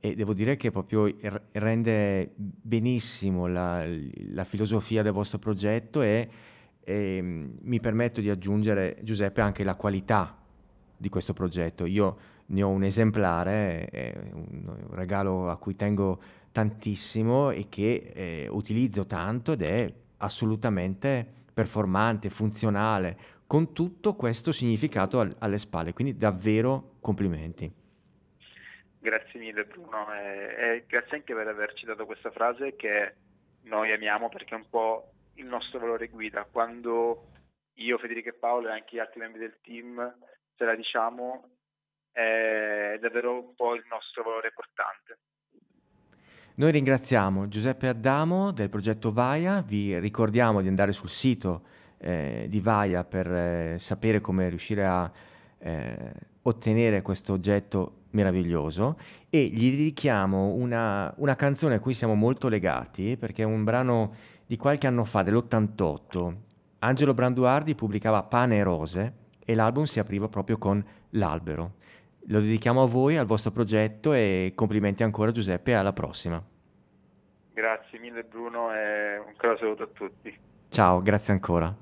E 0.00 0.14
devo 0.14 0.34
dire 0.34 0.56
che 0.56 0.70
proprio 0.70 1.06
r- 1.06 1.40
rende 1.52 2.32
benissimo 2.36 3.46
la, 3.46 3.86
la 4.32 4.44
filosofia 4.44 5.02
del 5.02 5.12
vostro 5.12 5.38
progetto 5.38 6.02
e, 6.02 6.28
e, 6.84 7.20
mm, 7.20 7.56
mi 7.62 7.80
permetto 7.80 8.20
di 8.20 8.30
aggiungere, 8.30 8.98
Giuseppe, 9.02 9.40
anche 9.40 9.64
la 9.64 9.74
qualità 9.74 10.38
di 10.96 11.08
questo 11.08 11.32
progetto. 11.32 11.86
Io 11.86 12.16
ne 12.46 12.62
ho 12.62 12.68
un 12.68 12.84
esemplare, 12.84 13.88
un 14.32 14.76
regalo 14.90 15.50
a 15.50 15.56
cui 15.56 15.74
tengo 15.76 16.20
tantissimo 16.52 17.50
e 17.50 17.66
che 17.68 18.12
eh, 18.14 18.48
utilizzo 18.50 19.06
tanto 19.06 19.52
ed 19.52 19.62
è 19.62 19.92
assolutamente 20.18 21.26
performante, 21.52 22.30
funzionale, 22.30 23.16
con 23.46 23.72
tutto 23.72 24.14
questo 24.14 24.52
significato 24.52 25.20
al- 25.20 25.34
alle 25.38 25.58
spalle. 25.58 25.92
Quindi 25.92 26.16
davvero 26.16 26.96
complimenti. 27.00 27.72
Grazie 28.98 29.38
mille 29.38 29.64
Bruno 29.64 30.12
e, 30.14 30.76
e 30.76 30.84
grazie 30.86 31.16
anche 31.16 31.34
per 31.34 31.46
averci 31.46 31.84
dato 31.84 32.06
questa 32.06 32.30
frase 32.30 32.74
che 32.74 33.14
noi 33.62 33.92
amiamo 33.92 34.28
perché 34.28 34.54
è 34.54 34.58
un 34.58 34.68
po' 34.70 35.13
il 35.34 35.46
nostro 35.46 35.78
valore 35.78 36.08
guida. 36.08 36.46
Quando 36.50 37.28
io, 37.74 37.98
Federico 37.98 38.28
e 38.28 38.34
Paolo 38.34 38.68
e 38.68 38.72
anche 38.72 38.96
gli 38.96 38.98
altri 38.98 39.20
membri 39.20 39.40
del 39.40 39.58
team 39.62 40.16
ce 40.56 40.64
la 40.64 40.74
diciamo, 40.74 41.48
è 42.12 42.96
davvero 43.00 43.40
un 43.40 43.54
po' 43.54 43.74
il 43.74 43.84
nostro 43.88 44.22
valore 44.22 44.52
portante. 44.52 45.18
Noi 46.56 46.70
ringraziamo 46.70 47.48
Giuseppe 47.48 47.88
Addamo 47.88 48.52
del 48.52 48.70
progetto 48.70 49.12
Vaia, 49.12 49.60
vi 49.60 49.98
ricordiamo 49.98 50.62
di 50.62 50.68
andare 50.68 50.92
sul 50.92 51.08
sito 51.08 51.62
eh, 51.98 52.46
di 52.48 52.60
Vaia 52.60 53.02
per 53.02 53.26
eh, 53.26 53.76
sapere 53.80 54.20
come 54.20 54.48
riuscire 54.48 54.86
a 54.86 55.10
eh, 55.58 56.12
ottenere 56.42 57.02
questo 57.02 57.32
oggetto 57.32 58.02
meraviglioso 58.10 58.96
e 59.28 59.46
gli 59.46 59.70
dedichiamo 59.70 60.52
una, 60.52 61.12
una 61.16 61.34
canzone 61.34 61.74
a 61.74 61.80
cui 61.80 61.94
siamo 61.94 62.14
molto 62.14 62.48
legati 62.48 63.16
perché 63.16 63.42
è 63.42 63.46
un 63.46 63.64
brano 63.64 64.14
di 64.46 64.56
qualche 64.56 64.86
anno 64.86 65.04
fa, 65.04 65.22
dell'88. 65.22 66.34
Angelo 66.80 67.14
Branduardi 67.14 67.74
pubblicava 67.74 68.22
Pane 68.22 68.58
e 68.58 68.62
Rose 68.62 69.14
e 69.44 69.54
l'album 69.54 69.84
si 69.84 69.98
apriva 69.98 70.28
proprio 70.28 70.58
con 70.58 70.84
L'albero. 71.10 71.74
Lo 72.28 72.40
dedichiamo 72.40 72.82
a 72.82 72.86
voi, 72.86 73.16
al 73.16 73.26
vostro 73.26 73.50
progetto 73.50 74.12
e 74.12 74.52
complimenti 74.54 75.02
ancora 75.02 75.30
Giuseppe 75.30 75.72
e 75.72 75.74
alla 75.74 75.92
prossima. 75.92 76.42
Grazie 77.52 77.98
mille 77.98 78.24
Bruno 78.24 78.74
e 78.74 79.18
un 79.18 79.34
caro 79.36 79.56
saluto 79.58 79.82
a 79.84 79.88
tutti. 79.92 80.36
Ciao, 80.68 81.00
grazie 81.02 81.32
ancora. 81.32 81.74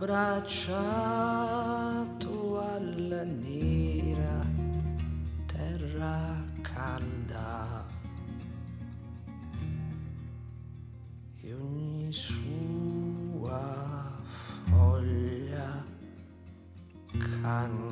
Abbracciato 0.00 0.80
alla 2.58 3.22
nera 3.22 4.46
terra 5.44 6.42
calda 6.62 7.86
e 11.42 11.52
ogni 11.52 12.10
sua 12.10 13.60
foglia 14.70 15.84
canta. 17.42 17.89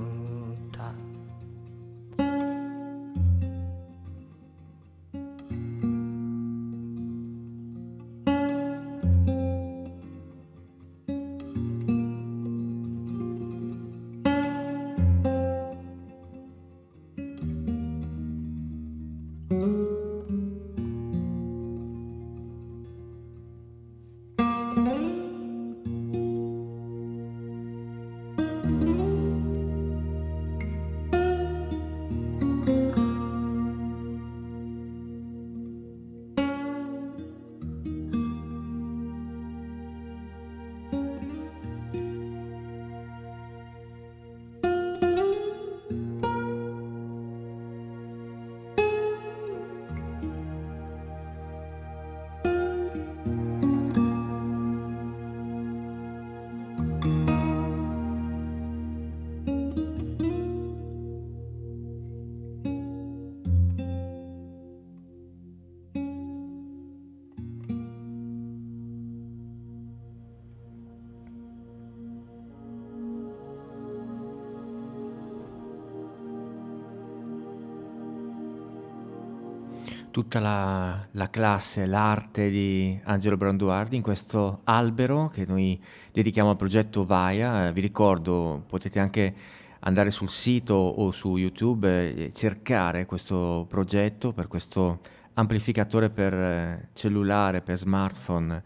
Tutta 80.10 80.40
la, 80.40 81.06
la 81.12 81.30
classe, 81.30 81.86
l'arte 81.86 82.48
di 82.50 82.98
Angelo 83.04 83.36
Branduardi 83.36 83.96
in 83.96 84.02
questo 84.02 84.60
albero 84.64 85.28
che 85.28 85.44
noi 85.46 85.80
dedichiamo 86.12 86.50
al 86.50 86.56
progetto 86.56 87.04
Vaia. 87.04 87.68
Eh, 87.68 87.72
vi 87.72 87.80
ricordo, 87.80 88.64
potete 88.66 88.98
anche 88.98 89.34
andare 89.80 90.10
sul 90.10 90.28
sito 90.28 90.74
o 90.74 91.10
su 91.10 91.36
YouTube 91.36 92.14
e 92.14 92.32
cercare 92.32 93.06
questo 93.06 93.66
progetto 93.68 94.32
per 94.32 94.48
questo 94.48 95.00
amplificatore 95.34 96.10
per 96.10 96.34
eh, 96.34 96.88
cellulare, 96.94 97.60
per 97.60 97.78
smartphone 97.78 98.62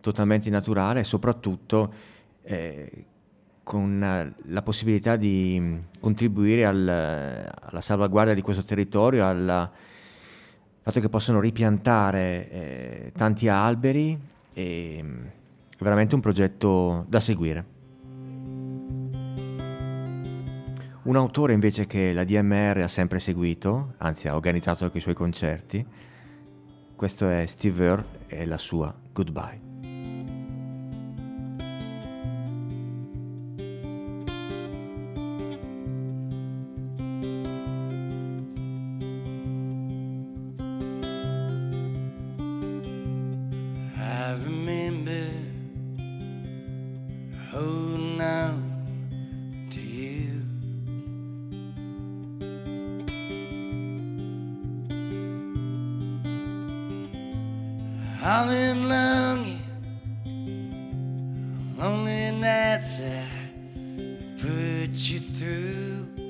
totalmente 0.00 0.50
naturale 0.50 1.00
e 1.00 1.04
soprattutto 1.04 1.92
eh, 2.42 3.04
con 3.62 4.02
eh, 4.02 4.34
la 4.46 4.62
possibilità 4.62 5.16
di 5.16 5.56
mm, 5.58 5.78
contribuire 6.00 6.66
al- 6.66 7.52
alla 7.60 7.80
salvaguardia 7.80 8.34
di 8.34 8.42
questo 8.42 8.64
territorio, 8.64 9.24
al 10.82 10.92
fatto 10.92 11.00
che 11.00 11.10
possono 11.10 11.40
ripiantare 11.40 12.50
eh, 12.50 13.12
tanti 13.14 13.48
alberi 13.48 14.18
mm, 14.58 15.24
è 15.78 15.82
veramente 15.82 16.14
un 16.14 16.22
progetto 16.22 17.04
da 17.06 17.20
seguire. 17.20 17.78
Un 21.02 21.16
autore 21.16 21.52
invece 21.52 21.86
che 21.86 22.12
la 22.12 22.24
DMR 22.24 22.82
ha 22.82 22.88
sempre 22.88 23.18
seguito, 23.18 23.94
anzi 23.98 24.28
ha 24.28 24.34
organizzato 24.34 24.84
anche 24.84 24.98
i 24.98 25.00
suoi 25.00 25.14
concerti, 25.14 25.84
questo 26.94 27.28
è 27.28 27.46
Steve 27.46 27.84
Earle 27.84 28.04
e 28.26 28.46
la 28.46 28.58
sua 28.58 28.94
Goodbye. 29.12 29.69
I 63.10 63.26
put 64.40 64.94
you 64.94 65.20
through. 65.20 66.29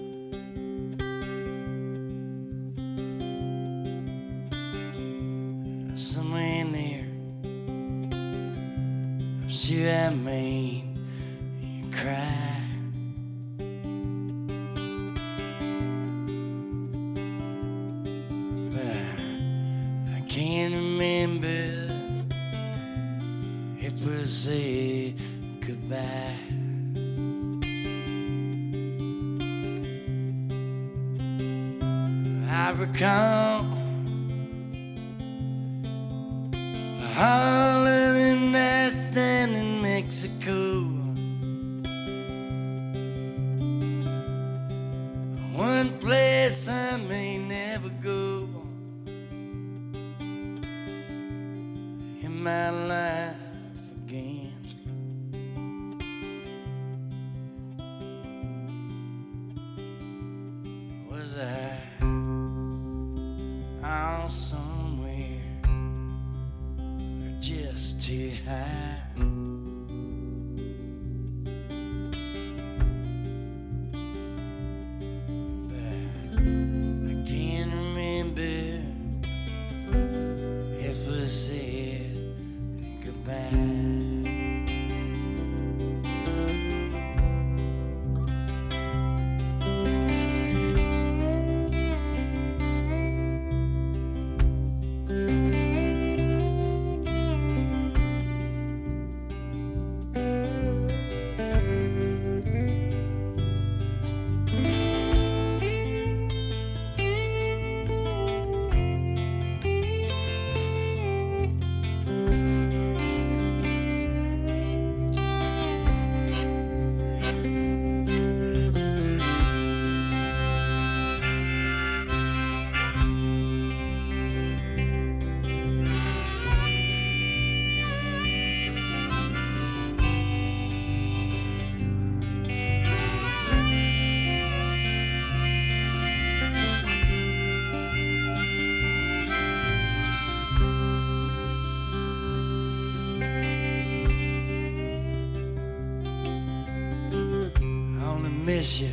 Miss 148.61 148.79
you 148.79 148.93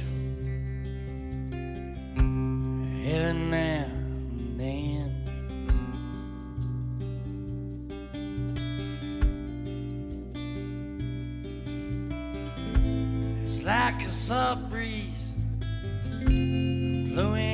every 3.06 3.34
now 3.34 3.86
and 3.86 4.58
then. 4.58 5.12
It's 13.46 13.62
like 13.62 14.04
a 14.04 14.10
soft 14.10 14.70
breeze 14.70 15.34
blowing 17.14 17.47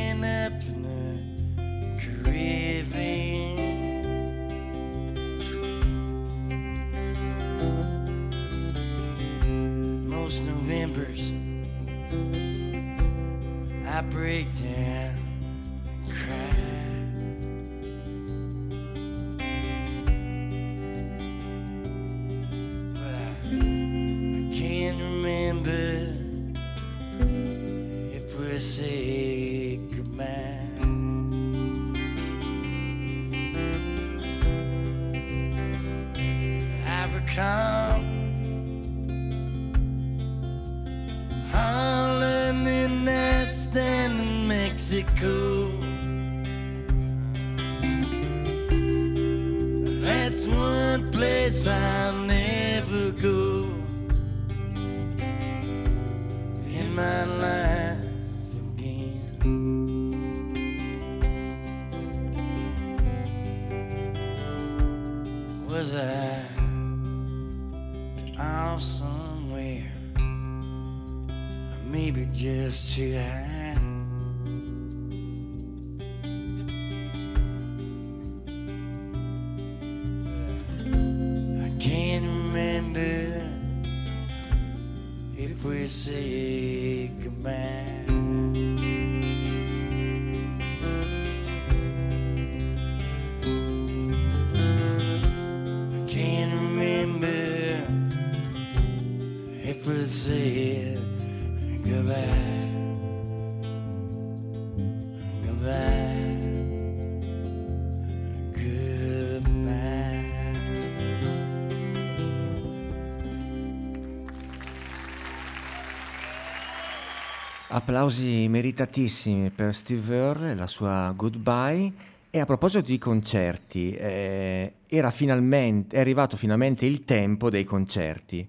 Applausi 117.85 118.47
meritatissimi 118.47 119.49
per 119.49 119.75
Steve 119.75 120.15
Earle 120.15 120.51
e 120.51 120.55
la 120.55 120.67
sua 120.67 121.11
Goodbye. 121.13 121.91
E 122.29 122.39
a 122.39 122.45
proposito 122.45 122.85
di 122.85 122.97
concerti, 122.97 123.91
eh, 123.93 124.71
era 124.87 125.11
finalmente, 125.11 125.97
è 125.97 125.99
arrivato 125.99 126.37
finalmente 126.37 126.85
il 126.85 127.03
tempo 127.03 127.49
dei 127.49 127.65
concerti. 127.65 128.47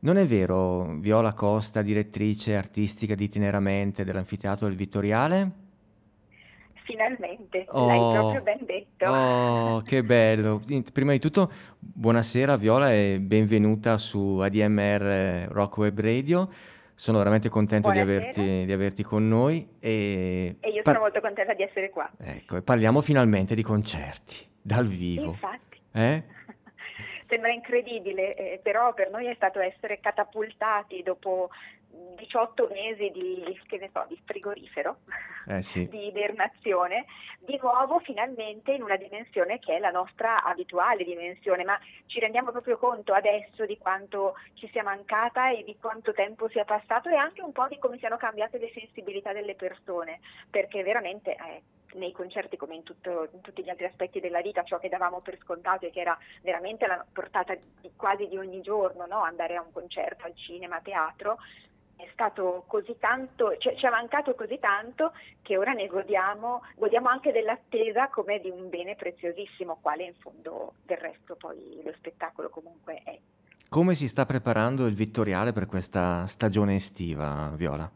Non 0.00 0.18
è 0.18 0.26
vero, 0.26 0.94
Viola 0.98 1.32
Costa, 1.32 1.80
direttrice 1.80 2.54
artistica 2.54 3.14
di 3.14 3.24
itineramente 3.24 4.04
dell'Anfiteatro 4.04 4.66
del 4.66 4.76
Vittoriale? 4.76 5.50
Finalmente, 6.84 7.64
Oh. 7.70 7.86
l'hai 7.86 8.20
proprio 8.20 8.42
ben 8.42 8.66
detto. 8.66 9.06
Oh, 9.06 9.80
che 9.88 10.04
bello! 10.04 10.60
Prima 10.92 11.12
di 11.12 11.18
tutto, 11.18 11.50
buonasera 11.78 12.56
Viola 12.58 12.92
e 12.92 13.20
benvenuta 13.20 13.96
su 13.96 14.36
ADMR 14.40 15.48
Rock 15.50 15.78
Web 15.78 15.98
Radio. 15.98 16.48
Sono 16.98 17.18
veramente 17.18 17.50
contento 17.50 17.90
di 17.90 17.98
averti, 17.98 18.64
di 18.64 18.72
averti 18.72 19.02
con 19.02 19.28
noi 19.28 19.68
e, 19.78 20.56
E 20.60 20.68
io 20.70 20.80
par- 20.82 20.94
sono 20.94 21.00
molto 21.00 21.20
contenta 21.20 21.52
di 21.52 21.62
essere 21.62 21.90
qua. 21.90 22.10
ecco, 22.18 22.56
e 22.56 22.62
parliamo 22.62 23.02
finalmente 23.02 23.54
di 23.54 23.62
concerti 23.62 24.36
dal 24.62 24.86
vivo. 24.86 25.26
Infatti, 25.32 25.78
Eh? 25.92 26.22
sembra 27.28 27.50
incredibile, 27.52 28.34
eh, 28.34 28.60
però 28.62 28.94
per 28.94 29.10
noi 29.10 29.26
è 29.26 29.34
stato 29.34 29.60
essere 29.60 30.00
catapultati 30.00 31.02
dopo 31.02 31.50
18 32.16 32.68
mesi 32.72 33.10
di, 33.10 33.58
che 33.66 33.78
ne 33.78 33.90
so, 33.92 34.04
di 34.08 34.20
frigorifero, 34.24 34.98
Eh 35.48 35.62
sì. 35.62 35.86
di 35.90 36.06
ibernazione, 36.06 37.06
di 37.38 37.58
nuovo 37.60 37.98
finalmente 38.00 38.72
in 38.72 38.82
una 38.82 38.96
dimensione 38.96 39.58
che 39.58 39.76
è 39.76 39.78
la 39.78 39.90
nostra 39.90 40.42
abituale 40.42 41.04
dimensione, 41.04 41.64
ma 41.64 41.78
ci 42.06 42.18
rendiamo 42.20 42.50
proprio 42.50 42.78
conto 42.78 43.12
adesso 43.12 43.64
di 43.66 43.78
quanto 43.78 44.34
ci 44.54 44.68
sia 44.72 44.82
mancata 44.82 45.50
e 45.50 45.62
di 45.64 45.76
quanto 45.78 46.12
tempo 46.12 46.48
sia 46.48 46.64
passato 46.64 47.08
e 47.08 47.16
anche 47.16 47.42
un 47.42 47.52
po' 47.52 47.68
di 47.68 47.78
come 47.78 47.98
siano 47.98 48.16
cambiate 48.16 48.58
le 48.58 48.70
sensibilità 48.72 49.32
delle 49.32 49.54
persone, 49.54 50.20
perché 50.50 50.82
veramente 50.82 51.32
eh, 51.32 51.62
nei 51.94 52.12
concerti 52.12 52.56
come 52.56 52.74
in, 52.74 52.82
tutto- 52.82 53.28
in 53.32 53.40
tutti 53.40 53.62
gli 53.62 53.70
altri 53.70 53.86
aspetti 53.86 54.20
della 54.20 54.40
vita, 54.40 54.64
ciò 54.64 54.78
che 54.78 54.88
davamo 54.88 55.20
per 55.20 55.38
scontato 55.42 55.86
e 55.86 55.90
che 55.90 56.00
era 56.00 56.18
veramente 56.42 56.86
la 56.86 57.04
portata 57.10 57.54
di- 57.54 57.90
quasi 57.96 58.26
di 58.26 58.36
ogni 58.36 58.60
giorno, 58.60 59.06
no? 59.06 59.22
andare 59.22 59.56
a 59.56 59.62
un 59.62 59.72
concerto, 59.72 60.24
al 60.26 60.34
cinema, 60.34 60.76
a 60.76 60.80
teatro, 60.80 61.38
è 61.96 62.06
stato 62.12 62.64
così 62.66 62.96
tanto, 62.98 63.56
ci 63.58 63.74
ci 63.76 63.86
è 63.86 63.90
mancato 63.90 64.34
così 64.34 64.58
tanto 64.58 65.12
che 65.42 65.56
ora 65.56 65.72
ne 65.72 65.86
godiamo, 65.86 66.62
godiamo 66.76 67.08
anche 67.08 67.32
dell'attesa 67.32 68.08
come 68.08 68.38
di 68.40 68.50
un 68.50 68.68
bene 68.68 68.94
preziosissimo, 68.96 69.78
quale 69.80 70.04
in 70.04 70.14
fondo 70.14 70.74
del 70.84 70.98
resto 70.98 71.36
poi 71.36 71.80
lo 71.82 71.92
spettacolo 71.96 72.48
comunque 72.50 73.00
è. 73.02 73.18
Come 73.68 73.94
si 73.94 74.06
sta 74.08 74.26
preparando 74.26 74.86
il 74.86 74.94
Vittoriale 74.94 75.52
per 75.52 75.66
questa 75.66 76.26
stagione 76.26 76.76
estiva, 76.76 77.50
Viola? 77.54 77.90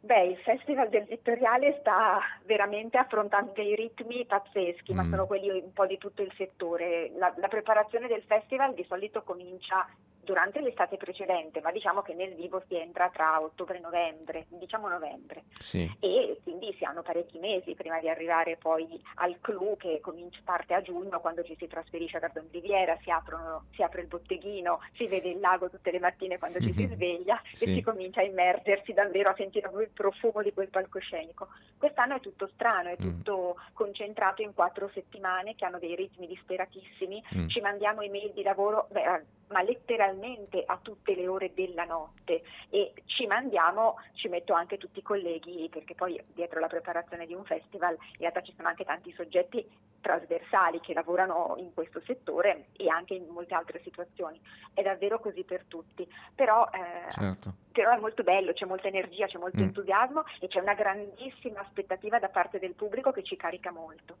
Beh, 0.00 0.22
il 0.26 0.36
Festival 0.36 0.88
del 0.88 1.02
Vittoriale 1.04 1.78
sta 1.80 2.20
veramente 2.44 2.96
affrontando 2.96 3.50
dei 3.56 3.74
ritmi 3.74 4.24
pazzeschi, 4.24 4.94
ma 4.94 5.02
Mm. 5.02 5.10
sono 5.10 5.26
quelli 5.26 5.48
un 5.50 5.72
po' 5.72 5.84
di 5.86 5.98
tutto 5.98 6.22
il 6.22 6.32
settore. 6.36 7.10
La, 7.16 7.34
la 7.38 7.48
preparazione 7.48 8.06
del 8.06 8.22
festival 8.22 8.72
di 8.74 8.84
solito 8.88 9.22
comincia 9.24 9.84
durante 10.26 10.60
l'estate 10.60 10.96
precedente, 10.96 11.60
ma 11.60 11.70
diciamo 11.70 12.02
che 12.02 12.12
nel 12.12 12.34
vivo 12.34 12.60
si 12.66 12.74
entra 12.76 13.08
tra 13.10 13.38
ottobre 13.40 13.78
e 13.78 13.80
novembre, 13.80 14.46
diciamo 14.48 14.88
novembre. 14.88 15.44
Sì. 15.60 15.88
e 16.00 16.38
quindi 16.42 16.74
si 16.76 16.84
hanno 16.84 17.02
parecchi 17.02 17.38
mesi 17.38 17.74
prima 17.74 18.00
di 18.00 18.08
arrivare 18.08 18.56
poi 18.56 19.00
al 19.16 19.38
clou 19.40 19.76
che 19.76 20.00
comincia, 20.00 20.40
parte 20.44 20.74
a 20.74 20.82
giugno 20.82 21.20
quando 21.20 21.42
ci 21.44 21.54
si 21.58 21.66
trasferisce 21.68 22.16
a 22.16 22.20
Gardon 22.20 22.48
Riviera, 22.50 22.98
si, 23.02 23.10
aprono- 23.10 23.66
si 23.72 23.82
apre 23.82 24.00
il 24.02 24.08
botteghino, 24.08 24.80
si 24.94 25.06
vede 25.06 25.28
il 25.30 25.38
lago 25.40 25.70
tutte 25.70 25.90
le 25.92 26.00
mattine 26.00 26.38
quando 26.38 26.58
ci 26.60 26.72
si 26.72 26.84
Mhm. 26.86 26.94
sveglia 26.94 27.40
Sì. 27.52 27.64
e 27.64 27.74
si 27.74 27.82
comincia 27.82 28.20
a 28.20 28.24
immergersi 28.24 28.92
davvero, 28.92 29.30
a 29.30 29.34
sentire 29.36 29.70
il 29.80 29.90
profumo 29.90 30.42
di 30.42 30.52
quel 30.52 30.68
palcoscenico. 30.68 31.48
Quest'anno 31.78 32.16
è 32.16 32.20
tutto 32.20 32.48
strano, 32.48 32.88
è 32.88 32.96
Mm. 33.00 33.02
tutto 33.02 33.56
concentrato 33.72 34.42
in 34.42 34.52
quattro 34.54 34.90
settimane 34.92 35.54
che 35.54 35.64
hanno 35.64 35.78
dei 35.78 35.94
ritmi 35.94 36.26
disperatissimi, 36.26 37.22
Mm. 37.36 37.48
ci 37.48 37.60
mandiamo 37.60 38.00
email 38.02 38.32
di 38.32 38.42
lavoro, 38.42 38.88
beh, 38.90 39.24
ma 39.48 39.62
letteralmente 39.62 40.62
a 40.66 40.78
tutte 40.80 41.14
le 41.14 41.28
ore 41.28 41.52
della 41.54 41.84
notte 41.84 42.42
e 42.70 42.92
ci 43.06 43.26
mandiamo, 43.26 43.96
ci 44.14 44.28
metto 44.28 44.52
anche 44.52 44.78
tutti 44.78 44.98
i 44.98 45.02
colleghi 45.02 45.68
perché 45.70 45.94
poi 45.94 46.20
dietro 46.34 46.60
la 46.60 46.66
preparazione 46.66 47.26
di 47.26 47.34
un 47.34 47.44
festival 47.44 47.92
in 47.94 48.18
realtà 48.18 48.42
ci 48.42 48.52
sono 48.56 48.68
anche 48.68 48.84
tanti 48.84 49.12
soggetti 49.12 49.64
trasversali 50.00 50.80
che 50.80 50.94
lavorano 50.94 51.54
in 51.58 51.74
questo 51.74 52.00
settore 52.06 52.66
e 52.76 52.88
anche 52.88 53.14
in 53.14 53.26
molte 53.28 53.54
altre 53.54 53.80
situazioni. 53.82 54.40
È 54.72 54.82
davvero 54.82 55.18
così 55.18 55.42
per 55.42 55.64
tutti, 55.66 56.06
però, 56.34 56.68
eh, 56.72 57.10
Certo. 57.10 57.54
però 57.72 57.90
è 57.92 57.98
molto 57.98 58.22
bello, 58.22 58.52
c'è 58.52 58.66
molta 58.66 58.86
energia, 58.86 59.26
c'è 59.26 59.38
molto 59.38 59.58
Mm. 59.58 59.64
entusiasmo 59.64 60.22
e 60.40 60.46
c'è 60.46 60.60
una 60.60 60.74
grandissima 60.74 61.60
aspettativa 61.60 62.18
da 62.20 62.28
parte 62.28 62.58
del 62.60 62.74
pubblico 62.74 63.10
che 63.10 63.24
ci 63.24 63.36
carica 63.36 63.72
molto. 63.72 64.16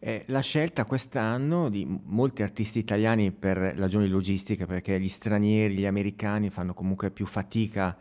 Eh, 0.00 0.24
la 0.28 0.40
scelta 0.40 0.84
quest'anno 0.84 1.68
di 1.68 1.84
molti 2.04 2.42
artisti 2.42 2.78
italiani 2.78 3.30
per 3.32 3.56
ragioni 3.58 4.08
logistiche, 4.08 4.66
perché 4.68 5.00
gli 5.00 5.08
stranieri, 5.08 5.74
gli 5.74 5.86
americani 5.86 6.50
fanno 6.50 6.74
comunque 6.74 7.10
più 7.10 7.26
fatica 7.26 7.96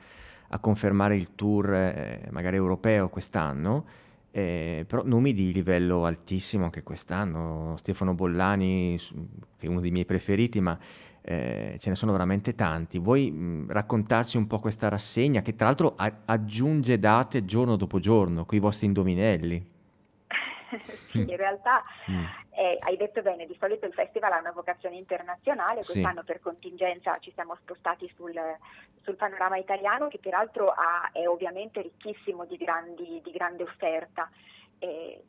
a 0.49 0.59
confermare 0.59 1.15
il 1.15 1.33
tour 1.33 1.73
eh, 1.73 2.27
magari 2.31 2.55
europeo 2.57 3.09
quest'anno, 3.09 3.85
eh, 4.31 4.85
però 4.87 5.03
nomi 5.05 5.33
di 5.33 5.51
livello 5.51 6.05
altissimo 6.05 6.65
anche 6.65 6.83
quest'anno, 6.83 7.75
Stefano 7.77 8.13
Bollani, 8.13 8.97
che 9.57 9.65
è 9.65 9.69
uno 9.69 9.79
dei 9.79 9.91
miei 9.91 10.05
preferiti, 10.05 10.61
ma 10.61 10.77
eh, 11.21 11.77
ce 11.79 11.89
ne 11.89 11.95
sono 11.95 12.11
veramente 12.11 12.53
tanti. 12.53 12.99
Vuoi 12.99 13.31
mh, 13.31 13.71
raccontarci 13.71 14.37
un 14.37 14.47
po' 14.47 14.59
questa 14.59 14.89
rassegna 14.89 15.41
che 15.41 15.55
tra 15.55 15.65
l'altro 15.65 15.93
a- 15.95 16.21
aggiunge 16.25 16.99
date 16.99 17.43
giorno 17.45 17.75
dopo 17.75 17.99
giorno 17.99 18.45
con 18.45 18.57
i 18.57 18.61
vostri 18.61 18.85
indovinelli? 18.85 19.75
sì, 21.11 21.19
in 21.19 21.35
realtà 21.37 21.83
Mm. 22.09 22.23
eh, 22.51 22.77
hai 22.81 22.97
detto 22.97 23.21
bene, 23.21 23.45
di 23.45 23.55
solito 23.59 23.85
il 23.85 23.93
festival 23.93 24.31
ha 24.31 24.39
una 24.39 24.51
vocazione 24.51 24.95
internazionale, 24.95 25.83
Sì. 25.83 25.91
quest'anno 25.93 26.23
per 26.23 26.39
contingenza 26.39 27.17
ci 27.19 27.31
siamo 27.33 27.55
spostati 27.55 28.11
sul, 28.15 28.33
sul 29.03 29.15
panorama 29.15 29.57
italiano 29.57 30.07
che 30.07 30.19
peraltro 30.19 30.69
ha- 30.69 31.09
è 31.11 31.27
ovviamente 31.27 31.81
ricchissimo 31.81 32.45
di, 32.45 32.57
grandi- 32.57 33.21
di 33.23 33.31
grande 33.31 33.63
offerta. 33.63 34.29
Eh, 34.79 35.23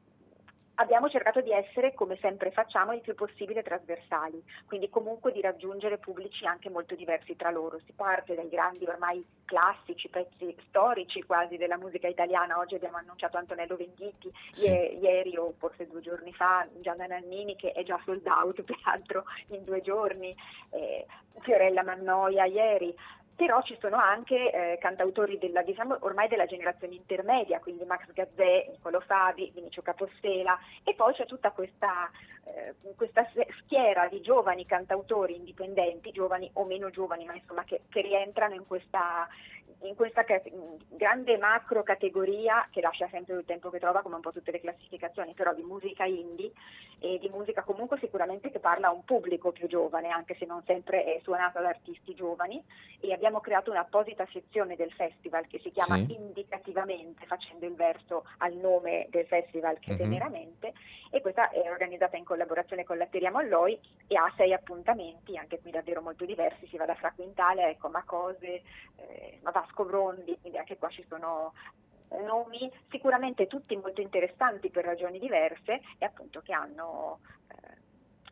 abbiamo 0.80 1.08
cercato 1.08 1.40
di 1.40 1.52
essere, 1.52 1.94
come 1.94 2.16
sempre 2.20 2.50
facciamo, 2.50 2.92
il 2.92 3.00
più 3.00 3.14
possibile 3.14 3.62
trasversali, 3.62 4.42
quindi 4.66 4.88
comunque 4.88 5.32
di 5.32 5.40
raggiungere 5.40 5.98
pubblici 5.98 6.46
anche 6.46 6.70
molto 6.70 6.94
diversi 6.94 7.36
tra 7.36 7.50
loro. 7.50 7.78
Si 7.84 7.92
parte 7.92 8.34
dai 8.34 8.48
grandi 8.48 8.84
ormai 8.86 9.24
classici, 9.44 10.08
pezzi 10.08 10.56
storici 10.68 11.22
quasi 11.22 11.56
della 11.56 11.76
musica 11.76 12.06
italiana. 12.06 12.58
Oggi 12.58 12.74
abbiamo 12.76 12.96
annunciato 12.98 13.36
Antonello 13.38 13.76
Venditti, 13.76 14.30
Sì. 14.52 14.66
ie- 14.66 14.98
ieri 15.00 15.36
o 15.36 15.52
forse 15.58 15.86
due 15.88 16.00
giorni 16.00 16.32
fa 16.32 16.66
Gianna 16.80 17.06
Nannini 17.06 17.56
che 17.56 17.72
è 17.72 17.82
già 17.82 18.00
sold 18.04 18.26
out 18.26 18.62
peraltro 18.62 19.24
in 19.48 19.64
due 19.64 19.80
giorni, 19.80 20.34
eh, 20.70 21.06
Fiorella 21.40 21.82
Mannoia 21.82 22.44
ieri. 22.44 22.94
Però 23.39 23.62
ci 23.62 23.78
sono 23.80 23.99
anche 23.99 24.51
eh, 24.51 24.78
cantautori 24.78 25.39
della, 25.39 25.62
diciamo, 25.62 25.97
ormai 26.01 26.26
della 26.26 26.47
generazione 26.47 26.97
intermedia, 26.97 27.61
quindi 27.61 27.84
Max 27.84 28.11
Gazzè, 28.12 28.66
Niccolo 28.68 28.99
Fabi, 28.99 29.53
Vinicio 29.55 29.80
Capostela 29.80 30.59
e 30.82 30.93
poi 30.97 31.14
c'è 31.14 31.24
tutta 31.24 31.53
questa, 31.53 32.11
eh, 32.43 32.74
questa 32.97 33.24
schiera 33.61 34.09
di 34.09 34.20
giovani 34.22 34.66
cantautori 34.66 35.36
indipendenti, 35.36 36.11
giovani 36.11 36.51
o 36.55 36.64
meno 36.64 36.91
giovani, 36.91 37.26
ma 37.26 37.34
insomma 37.34 37.62
che, 37.62 37.82
che 37.89 38.01
rientrano 38.01 38.55
in 38.55 38.66
questa, 38.66 39.28
in 39.82 39.94
questa 39.94 40.24
grande 40.88 41.38
macro 41.38 41.82
categoria 41.82 42.66
che 42.70 42.80
lascia 42.80 43.08
sempre 43.10 43.34
il 43.36 43.44
tempo 43.44 43.70
che 43.70 43.78
trova 43.78 44.02
come 44.02 44.16
un 44.16 44.20
po' 44.20 44.32
tutte 44.32 44.50
le 44.50 44.60
classificazioni, 44.60 45.34
però 45.34 45.54
di 45.54 45.62
musica 45.62 46.04
indie 46.04 46.50
e 46.98 47.18
di 47.18 47.28
musica 47.28 47.62
comunque 47.62 47.98
sicuramente 47.98 48.50
che 48.50 48.58
parla 48.58 48.88
a 48.88 48.92
un 48.92 49.04
pubblico 49.04 49.52
più 49.52 49.68
giovane, 49.68 50.08
anche 50.08 50.34
se 50.34 50.46
non 50.46 50.62
sempre 50.64 51.04
è 51.04 51.20
suonata 51.22 51.60
da 51.60 51.68
artisti 51.68 52.14
giovani 52.14 52.62
e 53.00 53.12
abbiamo 53.12 53.40
creato 53.40 53.70
un'apposita 53.70 54.26
sezione 54.32 54.74
del 54.74 54.92
festival 54.92 55.46
che 55.46 55.60
si 55.60 55.70
chiama 55.70 55.96
Sì. 55.96 56.16
Indicativamente, 56.18 57.26
facendo 57.26 57.66
il 57.66 57.74
verso 57.74 58.24
al 58.38 58.54
nome 58.54 59.06
del 59.10 59.26
festival 59.26 59.78
che 59.78 59.90
è 59.90 59.92
Mhm. 59.92 59.98
Teneramente 59.98 60.72
e 61.10 61.20
questa 61.20 61.50
è 61.50 61.70
organizzata 61.70 62.16
in 62.16 62.24
collaborazione 62.24 62.84
con 62.84 62.96
Latteria 62.98 63.30
Molloi 63.30 63.78
e 64.06 64.16
ha 64.16 64.32
sei 64.36 64.52
appuntamenti, 64.52 65.36
anche 65.36 65.60
qui 65.60 65.70
davvero 65.70 66.00
molto 66.00 66.24
diversi, 66.24 66.66
si 66.66 66.76
va 66.76 66.84
da 66.86 66.94
Fra 66.94 67.12
Quintale, 67.14 67.70
ecco, 67.70 67.88
Macose, 67.88 68.62
eh, 68.96 69.38
ma 69.42 69.50
Vasco 69.68 69.84
Brondi, 69.84 70.38
anche 70.56 70.78
qua 70.78 70.88
ci 70.88 71.04
sono 71.08 71.52
eh, 72.08 72.22
nomi 72.22 72.70
sicuramente 72.90 73.46
tutti 73.46 73.76
molto 73.76 74.00
interessanti 74.00 74.70
per 74.70 74.84
ragioni 74.84 75.18
diverse 75.18 75.80
e 75.98 76.04
appunto 76.04 76.40
che 76.40 76.52
hanno, 76.52 77.20
eh, 77.48 77.76